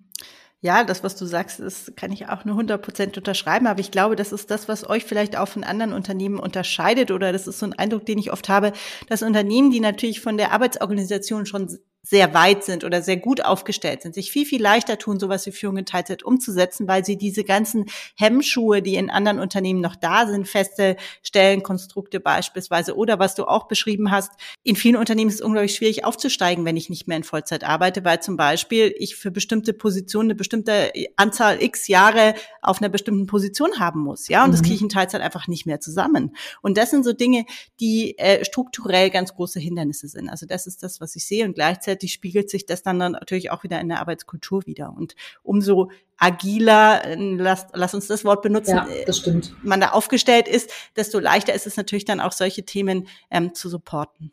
Ja, 0.63 0.83
das, 0.83 1.03
was 1.03 1.15
du 1.15 1.25
sagst, 1.25 1.59
das 1.59 1.91
kann 1.95 2.11
ich 2.11 2.29
auch 2.29 2.45
nur 2.45 2.53
100 2.53 2.79
Prozent 2.79 3.17
unterschreiben. 3.17 3.65
Aber 3.65 3.79
ich 3.79 3.89
glaube, 3.89 4.15
das 4.15 4.31
ist 4.31 4.51
das, 4.51 4.67
was 4.67 4.87
euch 4.87 5.05
vielleicht 5.05 5.35
auch 5.35 5.47
von 5.47 5.63
anderen 5.63 5.91
Unternehmen 5.91 6.39
unterscheidet. 6.39 7.09
Oder 7.09 7.31
das 7.31 7.47
ist 7.47 7.57
so 7.57 7.65
ein 7.65 7.73
Eindruck, 7.73 8.05
den 8.05 8.19
ich 8.19 8.31
oft 8.31 8.47
habe, 8.47 8.71
dass 9.09 9.23
Unternehmen, 9.23 9.71
die 9.71 9.79
natürlich 9.79 10.21
von 10.21 10.37
der 10.37 10.51
Arbeitsorganisation 10.51 11.47
schon 11.47 11.79
sehr 12.03 12.33
weit 12.33 12.63
sind 12.63 12.83
oder 12.83 13.01
sehr 13.03 13.17
gut 13.17 13.45
aufgestellt 13.45 14.01
sind, 14.01 14.15
sich 14.15 14.31
viel, 14.31 14.45
viel 14.45 14.61
leichter 14.61 14.97
tun, 14.97 15.19
sowas 15.19 15.45
wie 15.45 15.51
Führung 15.51 15.77
in 15.77 15.85
Teilzeit 15.85 16.23
umzusetzen, 16.23 16.87
weil 16.87 17.05
sie 17.05 17.15
diese 17.15 17.43
ganzen 17.43 17.85
Hemmschuhe, 18.17 18.81
die 18.81 18.95
in 18.95 19.11
anderen 19.11 19.39
Unternehmen 19.39 19.81
noch 19.81 19.95
da 19.95 20.25
sind, 20.25 20.47
feste 20.47 20.97
Stellenkonstrukte 21.21 22.19
beispielsweise 22.19 22.95
oder 22.95 23.19
was 23.19 23.35
du 23.35 23.45
auch 23.45 23.67
beschrieben 23.67 24.09
hast, 24.09 24.31
in 24.63 24.75
vielen 24.75 24.95
Unternehmen 24.95 25.29
ist 25.29 25.35
es 25.35 25.41
unglaublich 25.41 25.75
schwierig 25.75 26.03
aufzusteigen, 26.03 26.65
wenn 26.65 26.75
ich 26.75 26.89
nicht 26.89 27.07
mehr 27.07 27.17
in 27.17 27.23
Vollzeit 27.23 27.63
arbeite, 27.63 28.03
weil 28.03 28.19
zum 28.19 28.35
Beispiel 28.35 28.93
ich 28.97 29.15
für 29.15 29.29
bestimmte 29.29 29.73
Positionen 29.73 30.31
eine 30.31 30.35
bestimmte 30.35 30.91
Anzahl 31.17 31.61
x 31.61 31.87
Jahre 31.87 32.33
auf 32.63 32.81
einer 32.81 32.89
bestimmten 32.89 33.27
Position 33.27 33.79
haben 33.79 34.01
muss, 34.01 34.27
ja, 34.27 34.43
und 34.43 34.49
mhm. 34.49 34.53
das 34.53 34.63
kriege 34.63 34.75
ich 34.75 34.81
in 34.81 34.89
Teilzeit 34.89 35.21
einfach 35.21 35.47
nicht 35.47 35.67
mehr 35.67 35.79
zusammen. 35.79 36.35
Und 36.63 36.77
das 36.77 36.89
sind 36.89 37.03
so 37.03 37.13
Dinge, 37.13 37.45
die 37.79 38.17
äh, 38.17 38.43
strukturell 38.43 39.11
ganz 39.11 39.35
große 39.35 39.59
Hindernisse 39.59 40.07
sind. 40.07 40.29
Also 40.29 40.47
das 40.47 40.65
ist 40.65 40.81
das, 40.81 40.99
was 40.99 41.15
ich 41.15 41.27
sehe 41.27 41.45
und 41.45 41.53
gleichzeitig 41.53 41.90
gleichzeitig 41.91 42.13
spiegelt 42.13 42.49
sich 42.49 42.65
das 42.65 42.83
dann, 42.83 42.99
dann 42.99 43.13
natürlich 43.13 43.51
auch 43.51 43.63
wieder 43.63 43.79
in 43.79 43.89
der 43.89 43.99
Arbeitskultur 43.99 44.65
wieder. 44.65 44.93
Und 44.95 45.15
umso 45.43 45.91
agiler, 46.17 47.05
äh, 47.05 47.15
lass, 47.15 47.67
lass 47.73 47.93
uns 47.93 48.07
das 48.07 48.23
Wort 48.23 48.41
benutzen, 48.41 48.75
ja, 48.75 48.87
das 49.05 49.17
stimmt. 49.17 49.53
man 49.63 49.81
da 49.81 49.89
aufgestellt 49.89 50.47
ist, 50.47 50.71
desto 50.95 51.19
leichter 51.19 51.53
ist 51.53 51.67
es 51.67 51.77
natürlich 51.77 52.05
dann 52.05 52.19
auch 52.19 52.31
solche 52.31 52.63
Themen 52.63 53.07
ähm, 53.29 53.53
zu 53.53 53.69
supporten. 53.69 54.31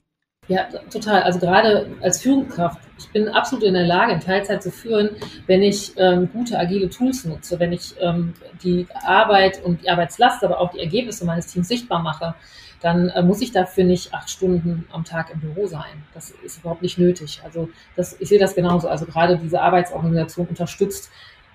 Ja, 0.49 0.65
total. 0.91 1.25
Also 1.25 1.41
gerade 1.41 1.91
als 2.01 2.23
Führungskraft, 2.23 2.81
ich 2.99 3.11
bin 3.13 3.29
absolut 3.29 3.65
in 3.65 3.75
der 3.75 3.87
Lage, 3.87 4.15
in 4.15 4.21
Teilzeit 4.21 4.63
zu 4.63 4.71
führen, 4.71 5.11
wenn 5.47 5.63
ich 5.63 5.93
ähm, 5.99 6.31
gute 6.33 6.59
agile 6.59 6.89
Tools 6.89 7.27
nutze, 7.27 7.59
wenn 7.59 7.73
ich 7.73 7.95
ähm, 8.01 8.33
die 8.63 8.87
Arbeit 9.05 9.63
und 9.63 9.83
die 9.83 9.91
Arbeitslast, 9.91 10.43
aber 10.45 10.59
auch 10.59 10.71
die 10.71 10.79
Ergebnisse 10.79 11.27
meines 11.27 11.49
Teams 11.49 11.69
sichtbar 11.69 12.01
mache 12.03 12.35
dann 12.81 13.09
äh, 13.09 13.23
muss 13.23 13.41
ich 13.41 13.53
dafür 13.53 13.85
nicht 13.85 14.15
acht 14.15 14.31
Stunden 14.31 14.87
am 14.93 15.05
Tag 15.05 15.31
im 15.31 15.41
Büro 15.41 15.67
sein. 15.67 16.05
Das 16.15 16.31
ist 16.31 16.59
überhaupt 16.59 16.83
nicht 16.83 16.99
nötig. 16.99 17.41
Also 17.45 17.69
das, 17.97 18.17
ich 18.21 18.29
sehe 18.29 18.39
das 18.39 18.55
genauso. 18.55 18.89
Also 18.89 19.07
gerade 19.07 19.39
diese 19.39 19.61
Arbeitsorganisation 19.61 20.47
unterstützt 20.47 21.11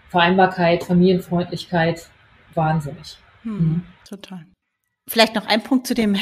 Vereinbarkeit, 0.10 0.84
Familienfreundlichkeit 0.84 2.10
wahnsinnig. 2.54 3.18
Hm, 3.44 3.52
mhm. 3.52 3.84
Total. 4.08 4.46
Vielleicht 5.10 5.36
noch 5.36 5.48
ein 5.48 5.64
Punkt 5.64 5.88
zu 5.88 5.94
dem 5.94 6.16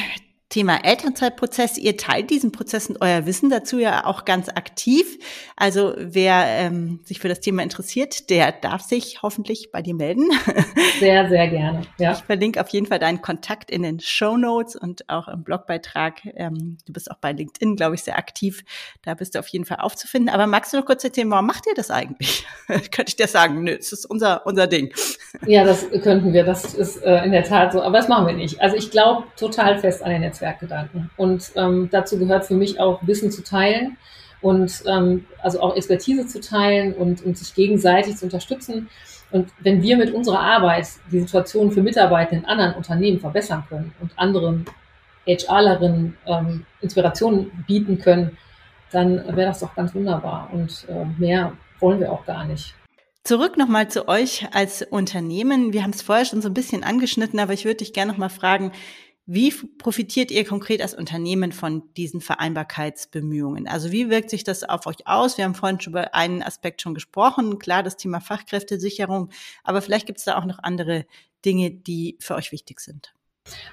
Thema 0.51 0.83
Elternzeitprozess. 0.83 1.77
Ihr 1.77 1.95
teilt 1.95 2.29
diesen 2.29 2.51
Prozess 2.51 2.87
und 2.87 3.01
euer 3.01 3.25
Wissen 3.25 3.49
dazu 3.49 3.79
ja 3.79 4.05
auch 4.05 4.25
ganz 4.25 4.49
aktiv. 4.49 5.17
Also 5.55 5.93
wer 5.97 6.45
ähm, 6.45 6.99
sich 7.05 7.19
für 7.19 7.29
das 7.29 7.39
Thema 7.39 7.63
interessiert, 7.63 8.29
der 8.29 8.51
darf 8.51 8.81
sich 8.81 9.21
hoffentlich 9.23 9.71
bei 9.71 9.81
dir 9.81 9.95
melden. 9.95 10.29
Sehr, 10.99 11.27
sehr 11.29 11.47
gerne. 11.47 11.81
Ja. 11.97 12.11
Ich 12.11 12.19
verlinke 12.19 12.61
auf 12.61 12.67
jeden 12.69 12.85
Fall 12.85 12.99
deinen 12.99 13.21
Kontakt 13.21 13.71
in 13.71 13.81
den 13.81 13.99
Show 13.99 14.37
Notes 14.37 14.75
und 14.75 15.09
auch 15.09 15.27
im 15.27 15.43
Blogbeitrag. 15.43 16.19
Ähm, 16.35 16.77
du 16.85 16.93
bist 16.93 17.09
auch 17.09 17.17
bei 17.17 17.31
LinkedIn, 17.31 17.75
glaube 17.75 17.95
ich, 17.95 18.03
sehr 18.03 18.17
aktiv. 18.17 18.63
Da 19.01 19.15
bist 19.15 19.33
du 19.33 19.39
auf 19.39 19.47
jeden 19.47 19.65
Fall 19.65 19.77
aufzufinden. 19.77 20.29
Aber 20.29 20.45
magst 20.45 20.73
du 20.73 20.77
noch 20.77 20.85
kurz 20.85 21.03
erzählen, 21.03 21.31
warum 21.31 21.47
macht 21.47 21.65
ihr 21.65 21.73
das 21.73 21.89
eigentlich? 21.89 22.45
Könnte 22.67 23.05
ich 23.07 23.15
dir 23.15 23.27
sagen, 23.27 23.63
nö, 23.63 23.75
das 23.77 23.93
ist 23.93 24.05
unser, 24.05 24.45
unser 24.45 24.67
Ding. 24.67 24.93
Ja, 25.47 25.63
das 25.63 25.89
könnten 26.03 26.33
wir. 26.33 26.43
Das 26.43 26.73
ist 26.73 26.97
äh, 26.97 27.23
in 27.23 27.31
der 27.31 27.43
Tat 27.43 27.73
so. 27.73 27.81
Aber 27.81 27.97
das 27.97 28.07
machen 28.07 28.27
wir 28.27 28.33
nicht. 28.33 28.61
Also 28.61 28.75
ich 28.75 28.91
glaube 28.91 29.23
total 29.37 29.79
fest 29.79 30.03
an 30.03 30.11
den 30.11 30.21
Netzwerk. 30.21 30.40
Netzwerkgedanken. 30.41 31.10
Und 31.17 31.51
ähm, 31.56 31.89
dazu 31.91 32.17
gehört 32.17 32.45
für 32.45 32.56
mich 32.56 32.80
auch 32.80 33.06
Wissen 33.06 33.32
zu 33.32 33.43
teilen 33.43 33.97
und 34.41 34.84
ähm, 34.88 35.25
also 35.41 35.62
auch 35.62 35.75
Expertise 35.75 36.25
zu 36.25 36.41
teilen 36.41 36.93
und, 36.93 37.23
und 37.23 37.38
sich 37.38 37.54
gegenseitig 37.54 38.17
zu 38.17 38.25
unterstützen. 38.25 38.89
Und 39.32 39.49
wenn 39.60 39.82
wir 39.82 39.97
mit 39.97 40.13
unserer 40.13 40.39
Arbeit 40.39 40.88
die 41.12 41.19
Situation 41.19 41.71
für 41.71 41.82
Mitarbeiter 41.82 42.34
in 42.34 42.45
anderen 42.45 42.73
Unternehmen 42.73 43.19
verbessern 43.19 43.63
können 43.69 43.93
und 44.01 44.12
anderen 44.17 44.65
HRlerinnen 45.25 46.17
ähm, 46.25 46.65
Inspirationen 46.82 47.51
bieten 47.67 47.99
können, 47.99 48.38
dann 48.91 49.17
wäre 49.27 49.47
das 49.47 49.60
doch 49.60 49.73
ganz 49.75 49.95
wunderbar. 49.95 50.49
Und 50.51 50.86
äh, 50.89 51.06
mehr 51.17 51.54
wollen 51.80 51.99
wir 51.99 52.12
auch 52.12 52.25
gar 52.25 52.43
nicht. 52.45 52.75
Zurück 53.23 53.56
nochmal 53.56 53.88
zu 53.88 54.08
euch 54.08 54.47
als 54.51 54.82
Unternehmen. 54.82 55.73
Wir 55.73 55.84
haben 55.84 55.91
es 55.91 56.01
vorher 56.01 56.25
schon 56.25 56.41
so 56.41 56.49
ein 56.49 56.56
bisschen 56.56 56.84
angeschnitten, 56.84 57.39
aber 57.39 57.54
ich 57.54 57.65
würde 57.65 57.77
dich 57.77 57.93
gerne 57.93 58.12
nochmal 58.12 58.32
fragen, 58.32 58.71
wie 59.25 59.51
profitiert 59.77 60.31
ihr 60.31 60.45
konkret 60.45 60.81
als 60.81 60.93
Unternehmen 60.93 61.51
von 61.51 61.84
diesen 61.95 62.21
Vereinbarkeitsbemühungen? 62.21 63.67
Also 63.67 63.91
wie 63.91 64.10
wirkt 64.10 64.29
sich 64.29 64.43
das 64.43 64.63
auf 64.63 64.88
euch 64.88 65.07
aus? 65.07 65.38
Wir 65.38 65.45
haben 65.45 65.55
vorhin 65.55 65.79
schon 65.79 65.93
über 65.93 66.15
einen 66.15 66.41
Aspekt 66.41 66.81
schon 66.81 66.93
gesprochen. 66.93 67.60
Klar, 67.60 67.84
das 67.84 67.97
Thema 67.97 68.19
Fachkräftesicherung. 68.19 69.29
Aber 69.63 69.81
vielleicht 69.81 70.07
gibt 70.07 70.19
es 70.19 70.25
da 70.25 70.38
auch 70.38 70.45
noch 70.45 70.60
andere 70.60 71.05
Dinge, 71.45 71.71
die 71.71 72.17
für 72.19 72.36
euch 72.36 72.51
wichtig 72.51 72.79
sind. 72.79 73.13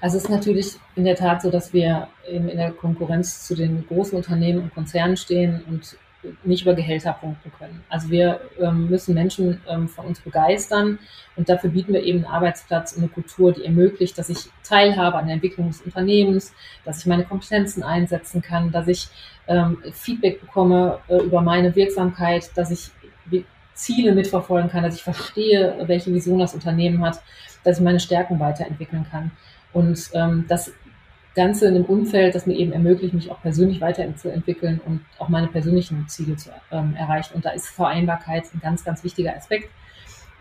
Also 0.01 0.17
es 0.17 0.23
ist 0.23 0.29
natürlich 0.29 0.75
in 0.95 1.03
der 1.03 1.15
Tat 1.15 1.41
so, 1.41 1.51
dass 1.51 1.73
wir 1.73 2.09
in 2.27 2.47
der 2.47 2.71
Konkurrenz 2.71 3.45
zu 3.45 3.55
den 3.55 3.85
großen 3.87 4.17
Unternehmen 4.17 4.63
und 4.63 4.73
Konzernen 4.73 5.17
stehen 5.17 5.63
und 5.67 5.97
nicht 6.43 6.63
über 6.63 6.73
Gehälter 6.73 7.13
punkten 7.13 7.51
können. 7.57 7.83
Also 7.89 8.09
wir 8.09 8.41
ähm, 8.59 8.89
müssen 8.89 9.13
Menschen 9.13 9.61
ähm, 9.69 9.87
von 9.87 10.05
uns 10.05 10.19
begeistern 10.19 10.99
und 11.35 11.47
dafür 11.47 11.69
bieten 11.69 11.93
wir 11.93 12.03
eben 12.03 12.25
einen 12.25 12.33
Arbeitsplatz 12.33 12.93
und 12.93 13.03
eine 13.03 13.11
Kultur, 13.11 13.53
die 13.53 13.63
ermöglicht, 13.63 14.17
dass 14.17 14.29
ich 14.29 14.49
teilhabe 14.63 15.17
an 15.17 15.27
der 15.27 15.35
Entwicklung 15.35 15.67
des 15.67 15.81
Unternehmens, 15.81 16.53
dass 16.83 16.99
ich 16.99 17.05
meine 17.05 17.23
Kompetenzen 17.23 17.83
einsetzen 17.83 18.41
kann, 18.41 18.71
dass 18.71 18.87
ich 18.87 19.07
ähm, 19.47 19.77
Feedback 19.93 20.41
bekomme 20.41 20.99
äh, 21.07 21.17
über 21.17 21.41
meine 21.41 21.73
Wirksamkeit, 21.75 22.49
dass 22.55 22.71
ich 22.71 22.91
Ziele 23.79 24.13
mitverfolgen 24.13 24.69
kann, 24.69 24.83
dass 24.83 24.95
ich 24.95 25.03
verstehe, 25.03 25.75
welche 25.85 26.13
Vision 26.13 26.39
das 26.39 26.53
Unternehmen 26.53 27.03
hat, 27.03 27.21
dass 27.63 27.77
ich 27.77 27.83
meine 27.83 27.99
Stärken 27.99 28.39
weiterentwickeln 28.39 29.05
kann. 29.09 29.31
Und 29.71 30.09
ähm, 30.13 30.45
das 30.49 30.73
Ganze 31.35 31.67
in 31.67 31.75
einem 31.75 31.85
Umfeld, 31.85 32.35
das 32.35 32.45
mir 32.45 32.55
eben 32.55 32.71
ermöglicht, 32.71 33.13
mich 33.13 33.31
auch 33.31 33.41
persönlich 33.41 33.81
weiterzuentwickeln 33.81 34.81
und 34.85 35.01
auch 35.19 35.29
meine 35.29 35.47
persönlichen 35.47 36.07
Ziele 36.07 36.35
zu 36.35 36.49
ähm, 36.71 36.95
erreichen. 36.97 37.35
Und 37.35 37.45
da 37.45 37.51
ist 37.51 37.67
Vereinbarkeit 37.69 38.45
ein 38.53 38.59
ganz, 38.59 38.83
ganz 38.83 39.03
wichtiger 39.03 39.35
Aspekt, 39.35 39.69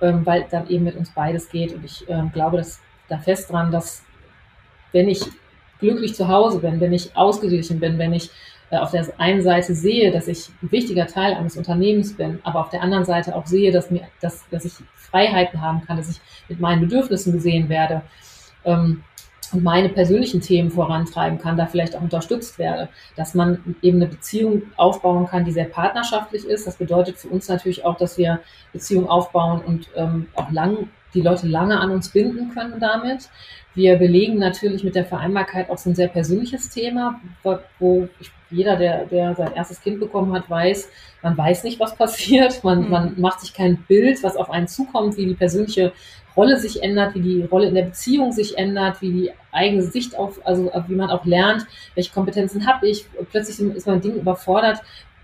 ähm, 0.01 0.25
weil 0.25 0.47
dann 0.51 0.69
eben 0.69 0.85
mit 0.85 0.97
uns 0.97 1.11
beides 1.11 1.51
geht. 1.51 1.75
Und 1.75 1.85
ich 1.85 2.09
ähm, 2.09 2.33
glaube 2.33 2.57
dass, 2.57 2.81
da 3.09 3.19
fest 3.19 3.51
dran, 3.51 3.71
dass 3.71 4.03
wenn 4.93 5.09
ich 5.09 5.23
glücklich 5.79 6.15
zu 6.15 6.29
Hause 6.29 6.59
bin, 6.59 6.81
wenn 6.81 6.93
ich 6.93 7.17
ausgeglichen 7.17 7.81
bin, 7.81 7.99
wenn 7.99 8.13
ich 8.13 8.31
äh, 8.71 8.79
auf 8.79 8.91
der 8.91 9.07
einen 9.19 9.43
Seite 9.43 9.75
sehe, 9.75 10.11
dass 10.11 10.29
ich 10.29 10.51
ein 10.63 10.71
wichtiger 10.73 11.07
Teil 11.07 11.35
eines 11.35 11.57
Unternehmens 11.57 12.17
bin, 12.17 12.39
aber 12.43 12.61
auf 12.61 12.71
der 12.71 12.83
anderen 12.83 13.05
Seite 13.05 13.35
auch 13.35 13.47
sehe, 13.47 13.73
dass, 13.73 13.91
mir, 13.91 14.03
dass, 14.21 14.49
dass 14.51 14.65
ich 14.65 14.73
Freiheiten 14.95 15.63
haben 15.63 15.85
kann, 15.87 15.97
dass 15.97 16.11
ich 16.11 16.21
mit 16.49 16.61
meinen 16.61 16.81
Bedürfnissen 16.81 17.33
gesehen 17.33 17.69
werde, 17.69 18.03
ähm, 18.65 19.05
und 19.53 19.63
meine 19.63 19.89
persönlichen 19.89 20.41
Themen 20.41 20.71
vorantreiben 20.71 21.39
kann, 21.39 21.57
da 21.57 21.67
vielleicht 21.67 21.97
auch 21.97 22.03
unterstützt 22.03 22.59
werde, 22.59 22.89
dass 23.17 23.35
man 23.35 23.77
eben 23.83 23.99
eine 23.99 24.07
Beziehung 24.07 24.63
aufbauen 24.77 25.27
kann, 25.27 25.45
die 25.45 25.53
sehr 25.53 25.65
partnerschaftlich 25.65 26.45
ist. 26.45 26.67
Das 26.67 26.77
bedeutet 26.77 27.19
für 27.19 27.29
uns 27.29 27.49
natürlich 27.49 27.85
auch, 27.85 27.97
dass 27.97 28.19
wir 28.19 28.41
Beziehungen 28.73 29.09
aufbauen 29.09 29.63
und 29.65 29.89
ähm, 29.97 30.27
auch 30.35 30.51
lang, 30.51 30.89
die 31.15 31.23
Leute 31.23 31.47
lange 31.47 31.81
an 31.81 31.91
uns 31.91 32.11
binden 32.11 32.51
können 32.53 32.79
damit. 32.81 33.29
Wir 33.75 33.97
belegen 33.97 34.39
natürlich 34.39 34.83
mit 34.83 34.95
der 34.95 35.05
Vereinbarkeit 35.05 35.71
auch 35.71 35.79
so 35.79 35.91
ein 35.91 35.95
sehr 35.95 36.09
persönliches 36.09 36.69
Thema, 36.69 37.21
wo 37.79 38.09
ich, 38.19 38.31
jeder, 38.51 38.77
der, 38.77 39.05
der 39.05 39.35
sein 39.35 39.55
erstes 39.55 39.81
Kind 39.81 40.01
bekommen 40.01 40.33
hat, 40.33 40.51
weiß, 40.51 40.89
man 41.23 41.37
weiß 41.37 41.65
nicht, 41.65 41.79
was 41.79 41.95
passiert, 41.97 42.65
man, 42.65 42.85
mhm. 42.85 42.91
man 42.91 43.21
macht 43.21 43.41
sich 43.41 43.55
kein 43.55 43.77
Bild, 43.85 44.23
was 44.23 44.37
auf 44.37 44.51
einen 44.51 44.69
zukommt, 44.69 45.17
wie 45.17 45.27
die 45.27 45.35
persönliche 45.35 45.93
Rolle 46.39 46.57
sich 46.57 46.85
ändert, 46.85 47.17
wie 47.17 47.21
die 47.21 47.43
Rolle 47.43 47.67
in 47.67 47.75
der 47.75 47.83
Beziehung 47.83 48.31
sich 48.31 48.57
ändert, 48.57 49.03
wie 49.03 49.11
die 49.11 49.33
eigene 49.51 49.83
Sicht 49.83 50.17
auf, 50.17 50.39
also 50.47 50.71
wie 50.87 50.95
man 50.95 51.11
auch 51.11 51.25
lernt, 51.25 51.67
welche 51.97 52.13
Kompetenzen 52.13 52.65
habe 52.65 52.89
ich. 52.89 53.07
Plötzlich 53.33 53.59
ist 53.59 53.89
man 53.89 54.01
Ding 54.01 54.15
überfordert, 54.15 54.81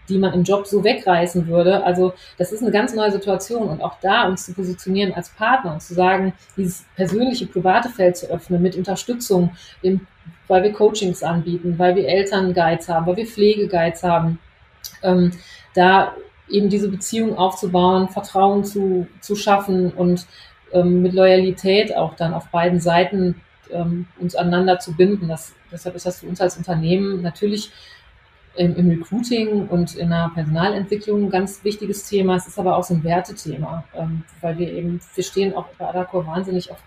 die 0.09 0.18
man 0.18 0.33
im 0.33 0.42
Job 0.42 0.66
so 0.66 0.83
wegreißen 0.83 1.46
würde. 1.46 1.85
Also 1.85 2.14
das 2.37 2.50
ist 2.50 2.62
eine 2.62 2.72
ganz 2.72 2.94
neue 2.94 3.12
Situation 3.12 3.68
und 3.68 3.81
auch 3.81 3.96
da 4.00 4.27
uns 4.27 4.44
zu 4.44 4.55
positionieren 4.55 5.14
als 5.14 5.31
Partner 5.31 5.74
und 5.74 5.83
zu 5.83 5.94
sagen, 5.94 6.33
dieses 6.57 6.85
persönliche, 6.96 7.46
private 7.46 7.88
Feld 7.90 8.16
zu 8.16 8.27
öffnen 8.27 8.61
mit 8.61 8.77
Unterstützung, 8.77 9.53
weil 10.48 10.64
wir 10.64 10.72
Coachings 10.72 11.22
anbieten, 11.22 11.79
weil 11.79 11.94
wir 11.94 12.09
Elternguides 12.09 12.88
haben, 12.88 13.07
weil 13.07 13.18
wir 13.18 13.27
Pflegeguides 13.27 14.03
haben, 14.03 14.40
ähm, 15.05 15.31
da 15.74 16.12
eben 16.48 16.68
diese 16.68 16.88
Beziehung 16.88 17.38
aufzubauen, 17.38 18.09
Vertrauen 18.09 18.64
zu, 18.64 19.07
zu 19.20 19.37
schaffen 19.37 19.92
und 19.92 20.27
ähm, 20.75 21.01
mit 21.03 21.15
Loyalität 21.15 21.97
auch 21.97 22.15
dann 22.15 22.35
auf 22.35 22.49
beiden 22.49 22.81
Seiten 22.81 23.41
ähm, 23.71 24.07
uns 24.19 24.35
aneinander 24.35 24.79
zu 24.79 24.95
binden. 24.95 25.29
Das, 25.29 25.55
deshalb 25.73 25.95
ist 25.95 26.05
das 26.05 26.21
für 26.21 26.27
uns 26.27 26.41
als 26.41 26.57
Unternehmen 26.57 27.23
natürlich 27.23 27.71
im, 28.57 28.77
im, 28.77 28.91
Recruiting 28.91 29.69
und 29.69 29.97
in 29.97 30.11
der 30.11 30.31
Personalentwicklung 30.35 31.25
ein 31.25 31.31
ganz 31.31 31.65
wichtiges 31.65 32.09
Thema. 32.09 32.37
Es 32.37 32.47
ist 32.47 32.59
aber 32.59 32.77
auch 32.77 32.85
so 32.85 32.95
ein 32.95 33.03
Wertethema, 33.03 33.85
ähm, 33.95 34.25
weil 34.41 34.59
wir 34.59 34.73
eben, 34.73 35.01
wir 35.15 35.25
stehen 35.25 35.55
auch 35.55 35.67
bei 35.79 35.89
Adacor 35.89 36.27
wahnsinnig 36.27 36.71
auf 36.71 36.79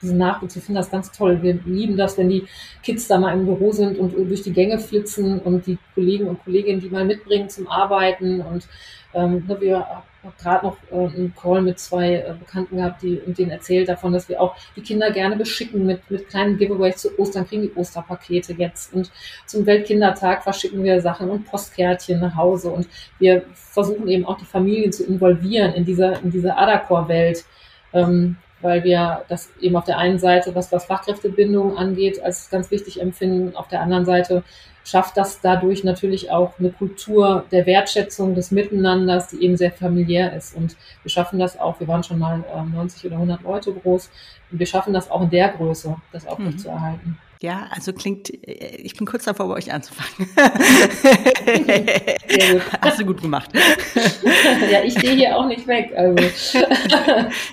diesen 0.00 0.18
Nachwuchs. 0.18 0.54
Wir 0.54 0.62
finden 0.62 0.80
das 0.80 0.90
ganz 0.90 1.12
toll. 1.12 1.42
Wir 1.42 1.54
lieben 1.64 1.96
das, 1.96 2.18
wenn 2.18 2.28
die 2.28 2.46
Kids 2.82 3.08
da 3.08 3.18
mal 3.18 3.32
im 3.32 3.46
Büro 3.46 3.72
sind 3.72 3.98
und 3.98 4.12
durch 4.12 4.42
die 4.42 4.52
Gänge 4.52 4.78
flitzen 4.78 5.40
und 5.40 5.66
die 5.66 5.78
Kollegen 5.94 6.28
und 6.28 6.42
Kolleginnen, 6.44 6.80
die 6.80 6.90
mal 6.90 7.04
mitbringen 7.04 7.48
zum 7.48 7.68
Arbeiten. 7.68 8.40
Und 8.40 8.66
ähm, 9.14 9.44
ne, 9.46 9.60
wir 9.60 9.86
haben 9.86 10.02
gerade 10.38 10.66
noch 10.66 10.76
äh, 10.90 10.94
einen 10.94 11.34
Call 11.34 11.62
mit 11.62 11.78
zwei 11.78 12.16
äh, 12.16 12.34
Bekannten 12.38 12.76
gehabt, 12.76 13.02
die 13.02 13.18
und 13.20 13.38
denen 13.38 13.50
erzählt 13.50 13.88
davon, 13.88 14.12
dass 14.12 14.28
wir 14.28 14.40
auch 14.40 14.56
die 14.74 14.82
Kinder 14.82 15.10
gerne 15.10 15.36
beschicken 15.36 15.86
mit, 15.86 16.10
mit 16.10 16.28
kleinen 16.28 16.58
Giveaways 16.58 16.98
zu 16.98 17.18
Ostern, 17.18 17.46
kriegen 17.46 17.62
die 17.62 17.72
Osterpakete 17.74 18.54
jetzt. 18.54 18.92
Und 18.92 19.10
zum 19.46 19.64
Weltkindertag 19.66 20.42
verschicken 20.42 20.82
wir 20.84 21.00
Sachen 21.00 21.30
und 21.30 21.46
Postkärtchen 21.46 22.20
nach 22.20 22.34
Hause. 22.36 22.70
Und 22.70 22.88
wir 23.18 23.44
versuchen 23.54 24.08
eben 24.08 24.26
auch 24.26 24.36
die 24.36 24.44
Familien 24.44 24.92
zu 24.92 25.04
involvieren 25.04 25.72
in 25.74 25.84
dieser, 25.84 26.22
in 26.22 26.30
dieser 26.30 26.58
Adacor-Welt. 26.58 27.44
Ähm, 27.92 28.36
weil 28.60 28.84
wir 28.84 29.24
das 29.28 29.50
eben 29.60 29.76
auf 29.76 29.84
der 29.84 29.98
einen 29.98 30.18
Seite, 30.18 30.54
was, 30.54 30.72
was 30.72 30.86
Fachkräftebindung 30.86 31.76
angeht, 31.76 32.22
als 32.22 32.50
ganz 32.50 32.70
wichtig 32.70 33.00
empfinden. 33.00 33.54
Auf 33.56 33.68
der 33.68 33.80
anderen 33.80 34.04
Seite 34.04 34.42
schafft 34.84 35.16
das 35.16 35.40
dadurch 35.40 35.84
natürlich 35.84 36.30
auch 36.30 36.58
eine 36.58 36.70
Kultur 36.70 37.44
der 37.50 37.66
Wertschätzung, 37.66 38.34
des 38.34 38.52
Miteinanders, 38.52 39.28
die 39.28 39.42
eben 39.42 39.56
sehr 39.56 39.72
familiär 39.72 40.32
ist. 40.32 40.56
Und 40.56 40.76
wir 41.02 41.10
schaffen 41.10 41.38
das 41.38 41.58
auch, 41.58 41.80
wir 41.80 41.88
waren 41.88 42.04
schon 42.04 42.18
mal 42.18 42.44
äh, 42.54 42.62
90 42.62 43.04
oder 43.06 43.16
100 43.16 43.42
Leute 43.42 43.72
groß, 43.72 44.10
und 44.52 44.58
wir 44.60 44.66
schaffen 44.66 44.94
das 44.94 45.10
auch 45.10 45.22
in 45.22 45.30
der 45.30 45.48
Größe, 45.48 45.96
das 46.12 46.26
aufrecht 46.26 46.52
mhm. 46.52 46.58
zu 46.58 46.68
erhalten. 46.68 47.18
Ja, 47.46 47.68
also 47.70 47.92
klingt, 47.92 48.28
ich 48.28 48.96
bin 48.96 49.06
kurz 49.06 49.22
davor, 49.22 49.46
bei 49.46 49.54
euch 49.54 49.72
anzufangen. 49.72 50.28
Hast 52.82 52.98
du 52.98 53.06
gut 53.06 53.22
gemacht. 53.22 53.50
ja, 54.68 54.82
ich 54.82 54.96
gehe 54.96 55.12
hier 55.12 55.36
auch 55.36 55.46
nicht 55.46 55.64
weg. 55.68 55.92
Also 55.94 56.16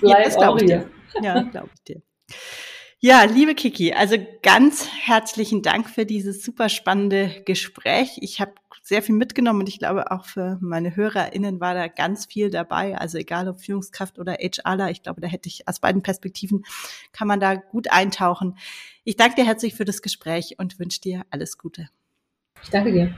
ja, 0.32 0.48
auch 0.48 0.58
hier. 0.58 0.90
Ja, 1.22 1.42
glaube 1.42 1.70
ich 1.74 1.84
dir. 1.84 2.02
Ja, 2.98 3.22
liebe 3.22 3.54
Kiki, 3.54 3.92
also 3.92 4.16
ganz 4.42 4.88
herzlichen 4.88 5.62
Dank 5.62 5.88
für 5.88 6.04
dieses 6.04 6.42
super 6.42 6.68
spannende 6.68 7.42
Gespräch. 7.44 8.18
Ich 8.20 8.40
habe 8.40 8.54
sehr 8.82 9.02
viel 9.02 9.14
mitgenommen 9.14 9.60
und 9.60 9.68
ich 9.68 9.78
glaube 9.78 10.10
auch 10.10 10.24
für 10.24 10.58
meine 10.60 10.96
HörerInnen 10.96 11.60
war 11.60 11.74
da 11.74 11.86
ganz 11.86 12.26
viel 12.26 12.50
dabei. 12.50 12.98
Also 12.98 13.18
egal 13.18 13.48
ob 13.48 13.60
Führungskraft 13.60 14.18
oder 14.18 14.34
HRler, 14.34 14.90
ich 14.90 15.02
glaube, 15.02 15.20
da 15.20 15.28
hätte 15.28 15.48
ich 15.48 15.68
aus 15.68 15.78
beiden 15.78 16.02
Perspektiven 16.02 16.64
kann 17.12 17.28
man 17.28 17.38
da 17.38 17.54
gut 17.54 17.92
eintauchen. 17.92 18.56
Ich 19.06 19.16
danke 19.16 19.36
dir 19.36 19.46
herzlich 19.46 19.74
für 19.74 19.84
das 19.84 20.00
Gespräch 20.00 20.58
und 20.58 20.78
wünsche 20.78 21.02
dir 21.02 21.26
alles 21.28 21.58
Gute. 21.58 21.90
Ich 22.62 22.70
danke 22.70 22.90
dir. 22.90 23.14